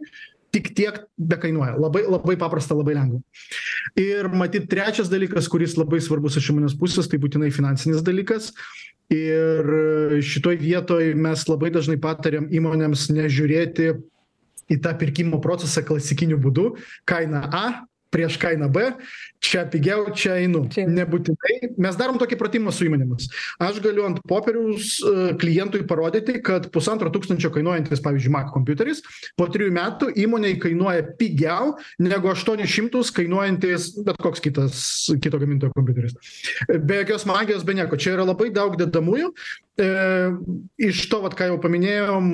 tik 0.55 0.71
tiek 0.77 1.01
bekainuoja. 1.17 1.75
Labai, 1.81 2.05
labai 2.07 2.37
paprasta, 2.39 2.77
labai 2.77 2.95
lengva. 2.95 3.19
Ir 3.99 4.29
matyt, 4.31 4.69
trečias 4.71 5.09
dalykas, 5.11 5.49
kuris 5.51 5.75
labai 5.79 5.99
svarbus 6.03 6.37
iš 6.39 6.53
įmonės 6.53 6.77
pusės, 6.79 7.09
tai 7.11 7.19
būtinai 7.23 7.51
finansinis 7.55 8.05
dalykas. 8.05 8.53
Ir 9.13 10.21
šitoj 10.25 10.57
vietoj 10.61 11.11
mes 11.19 11.43
labai 11.49 11.69
dažnai 11.73 11.97
patariam 12.01 12.47
įmonėms 12.49 13.09
nežiūrėti 13.13 13.91
į 14.71 14.79
tą 14.83 14.95
pirkimo 14.99 15.41
procesą 15.43 15.83
klasikiniu 15.85 16.39
būdu 16.41 16.71
kaina 17.09 17.43
a 17.51 17.65
prieš 18.15 18.37
kainą 18.39 18.69
B, 18.71 18.93
čia 19.43 19.65
pigiau, 19.67 20.07
čia 20.15 20.37
einu. 20.39 20.63
Čia. 20.71 20.85
Nebūtinai. 20.87 21.75
Mes 21.81 21.97
darom 21.99 22.19
tokį 22.21 22.37
pratimą 22.39 22.71
su 22.73 22.87
įmonėmis. 22.87 23.27
Aš 23.61 23.81
galiu 23.83 24.05
ant 24.07 24.21
popieriaus 24.29 24.95
e, 25.01 25.13
klientui 25.41 25.83
parodyti, 25.89 26.37
kad 26.45 26.69
pusantro 26.73 27.11
tūkstančio 27.13 27.51
kainuojantis, 27.55 28.03
pavyzdžiui, 28.05 28.33
Mac 28.35 28.53
kompiuteris, 28.55 29.03
po 29.39 29.49
trijų 29.51 29.75
metų 29.75 30.13
įmoniai 30.23 30.55
kainuoja 30.63 31.03
pigiau 31.19 31.75
negu 32.01 32.31
800 32.31 33.03
kainuojantis 33.19 33.91
bet 34.07 34.19
koks 34.23 34.43
kitas, 34.43 34.81
kito 35.21 35.41
gamintojo 35.41 35.75
kompiuteris. 35.75 36.15
Be 36.71 37.01
jokios 37.03 37.27
magijos, 37.27 37.67
be 37.67 37.75
nieko. 37.77 37.99
Čia 37.99 38.15
yra 38.15 38.29
labai 38.31 38.51
daug 38.55 38.79
dedamųjų. 38.79 39.33
E, 39.75 39.89
iš 40.87 41.07
to, 41.11 41.19
vat, 41.25 41.35
ką 41.35 41.51
jau 41.51 41.59
paminėjom, 41.63 42.31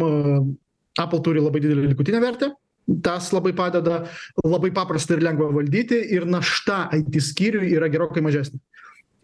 Apple 0.99 1.21
turi 1.23 1.43
labai 1.43 1.61
didelį 1.63 1.93
likutinę 1.93 2.19
vertę, 2.23 2.51
tas 3.05 3.29
labai 3.31 3.53
padeda, 3.55 4.01
labai 4.43 4.73
paprasta 4.75 5.15
ir 5.15 5.23
lengva 5.23 5.51
valdyti 5.53 6.01
ir 6.15 6.27
našta 6.27 6.87
IT 6.97 7.21
skyriui 7.23 7.71
yra 7.77 7.87
gerokai 7.91 8.23
mažesnė. 8.25 8.59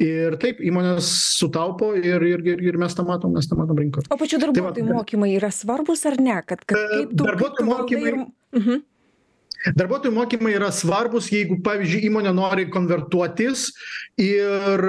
Ir 0.04 0.36
taip, 0.38 0.60
įmonės 0.62 1.08
sutaupo 1.40 1.90
ir, 1.98 2.22
ir, 2.22 2.44
ir, 2.46 2.60
ir 2.70 2.76
mes 2.78 2.94
tą 2.94 3.02
matom, 3.08 3.34
mes 3.34 3.48
tą 3.50 3.58
matom 3.58 3.80
rinkoje. 3.82 4.06
O 4.14 4.18
pačių 4.20 4.38
darbuotojų 4.44 4.86
tai 4.86 4.94
mokymai 4.94 5.32
yra 5.34 5.50
svarbus 5.50 6.06
ar 6.06 6.20
ne? 6.22 6.36
Kad, 6.46 6.62
kad 6.70 6.78
kaip 6.78 7.16
tu, 7.16 7.24
darbuotojų 7.24 7.56
kaip 7.56 7.58
tu 7.58 7.72
mokymai. 7.72 8.12
Ir... 8.14 8.84
Darbuotojų 9.78 10.14
mokymai 10.16 10.54
yra 10.58 10.70
svarbus, 10.76 11.30
jeigu, 11.34 11.60
pavyzdžiui, 11.66 12.06
įmonė 12.10 12.34
nori 12.36 12.68
konvertuotis 12.72 13.70
ir, 14.22 14.84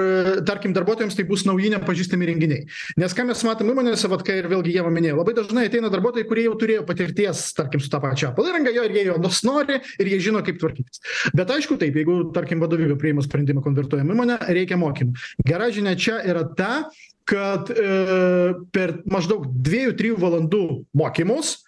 tarkim, 0.47 0.73
darbuotojams 0.75 1.17
tai 1.17 1.25
bus 1.29 1.45
nauji 1.47 1.71
nepažįstami 1.73 2.29
renginiai. 2.29 2.65
Nes 3.01 3.15
ką 3.17 3.25
mes 3.29 3.43
matom 3.47 3.71
įmonėse, 3.73 4.09
vad 4.11 4.23
kai 4.27 4.39
ir 4.41 4.49
vėlgi 4.51 4.75
jie 4.75 4.85
minėjo, 4.85 5.19
labai 5.19 5.35
dažnai 5.37 5.67
ateina 5.69 5.91
darbuotojai, 5.93 6.27
kurie 6.29 6.45
jau 6.47 6.55
turėjo 6.59 6.85
patirties, 6.87 7.43
tarkim, 7.57 7.83
su 7.83 7.91
tą 7.91 8.01
pačią 8.03 8.33
palirangą, 8.37 8.73
jo 8.75 8.85
ir 8.87 8.95
jie 8.97 9.05
jo 9.09 9.17
nori 9.47 9.79
ir 9.79 10.13
jie 10.13 10.21
žino, 10.29 10.43
kaip 10.45 10.59
tvarkytis. 10.61 11.03
Bet 11.37 11.51
aišku, 11.53 11.79
taip, 11.81 11.97
jeigu, 11.99 12.21
tarkim, 12.35 12.61
vadovybė 12.63 12.97
priima 12.99 13.25
sprendimą 13.25 13.63
konvertuojam 13.65 14.13
įmonę, 14.13 14.39
reikia 14.53 14.79
mokymų. 14.81 15.29
Gera 15.45 15.69
žinia 15.73 15.95
čia 15.99 16.19
yra 16.25 16.45
ta, 16.57 16.73
kad 17.29 17.69
e, 17.69 18.53
per 18.73 18.99
maždaug 19.09 19.45
2-3 19.65 20.15
valandų 20.19 20.63
mokymus 20.97 21.59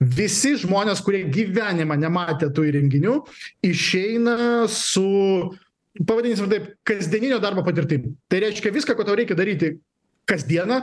visi 0.00 0.54
žmonės, 0.62 1.02
kurie 1.04 1.26
gyvenimą 1.28 1.98
nematė 2.00 2.48
tų 2.56 2.70
įrenginių, 2.70 3.18
išeina 3.68 4.64
su, 4.72 5.04
pavadinsim 6.08 6.48
taip, 6.52 6.72
kasdieninio 6.88 7.40
darbo 7.42 7.64
patirtim. 7.66 8.14
Tai 8.32 8.40
reiškia 8.46 8.72
viską, 8.72 8.96
ko 8.96 9.04
tau 9.04 9.18
reikia 9.20 9.36
daryti 9.36 9.74
kasdieną, 10.30 10.80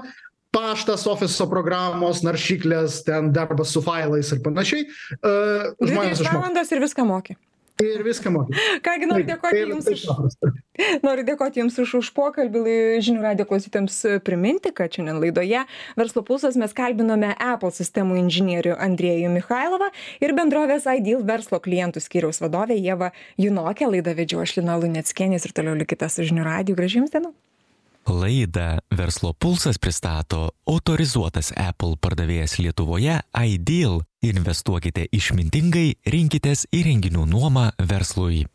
paštas, 0.54 1.08
ofiso 1.10 1.50
programos, 1.50 2.21
naršyklės, 2.26 3.02
ten 3.08 3.34
darbas 3.34 3.73
su 3.73 3.82
failais 3.86 4.30
ir 4.34 4.43
panašiai. 4.45 4.86
Uh, 5.17 5.73
žmonės 5.82 6.21
išmokė. 6.21 6.38
valandas 6.38 6.73
ir 6.73 6.86
viską 6.86 7.10
mokė 7.10 7.38
ir 7.83 8.03
viską 8.05 8.31
moki. 8.33 8.57
Kągi, 8.85 9.09
noriu 9.09 9.27
dėkoti 9.27 9.63
Jums 9.63 9.89
už, 9.91 10.05
noriu 11.07 11.25
dėkoti 11.27 11.61
jums 11.61 11.77
už, 11.81 11.95
už 12.01 12.11
pokalbį. 12.17 12.75
Žinių 13.05 13.23
radio 13.23 13.47
klausytėms 13.49 13.99
priminti, 14.25 14.73
kad 14.75 14.93
šiandien 14.93 15.19
laidoje 15.21 15.63
Verslo 15.97 16.23
pulsas 16.25 16.57
mes 16.59 16.73
kalbinome 16.77 17.33
Apple 17.33 17.73
sistemų 17.75 18.19
inžinierių 18.23 18.77
Andriejų 18.87 19.33
Mikhailovą 19.37 19.89
ir 20.23 20.35
bendrovės 20.37 20.87
Ideal 20.89 21.25
verslo 21.27 21.61
klientų 21.63 22.03
skyriaus 22.03 22.41
vadovę 22.43 22.77
Jėvą 22.77 23.11
Junokę. 23.41 23.89
Laidą 23.89 24.15
vedžiau 24.17 24.45
aš 24.45 24.57
Lina 24.59 24.77
Lunetskienis 24.81 25.47
ir 25.47 25.57
toliau 25.57 25.77
likite 25.77 26.09
su 26.11 26.25
žinių 26.27 26.47
radiju. 26.47 26.77
Gražiams 26.77 27.13
dienų. 27.13 27.33
Laidą 28.08 28.78
Verslo 28.91 29.34
pulsas 29.34 29.78
pristato 29.78 30.48
autorizuotas 30.65 31.52
Apple 31.60 32.00
pardavėjas 32.00 32.58
Lietuvoje 32.62 33.20
Ideal. 33.36 34.02
Investuokite 34.24 35.06
išmintingai, 35.13 36.00
rinkitės 36.08 36.65
įrenginių 36.74 37.28
nuomą 37.30 37.70
verslui. 37.78 38.48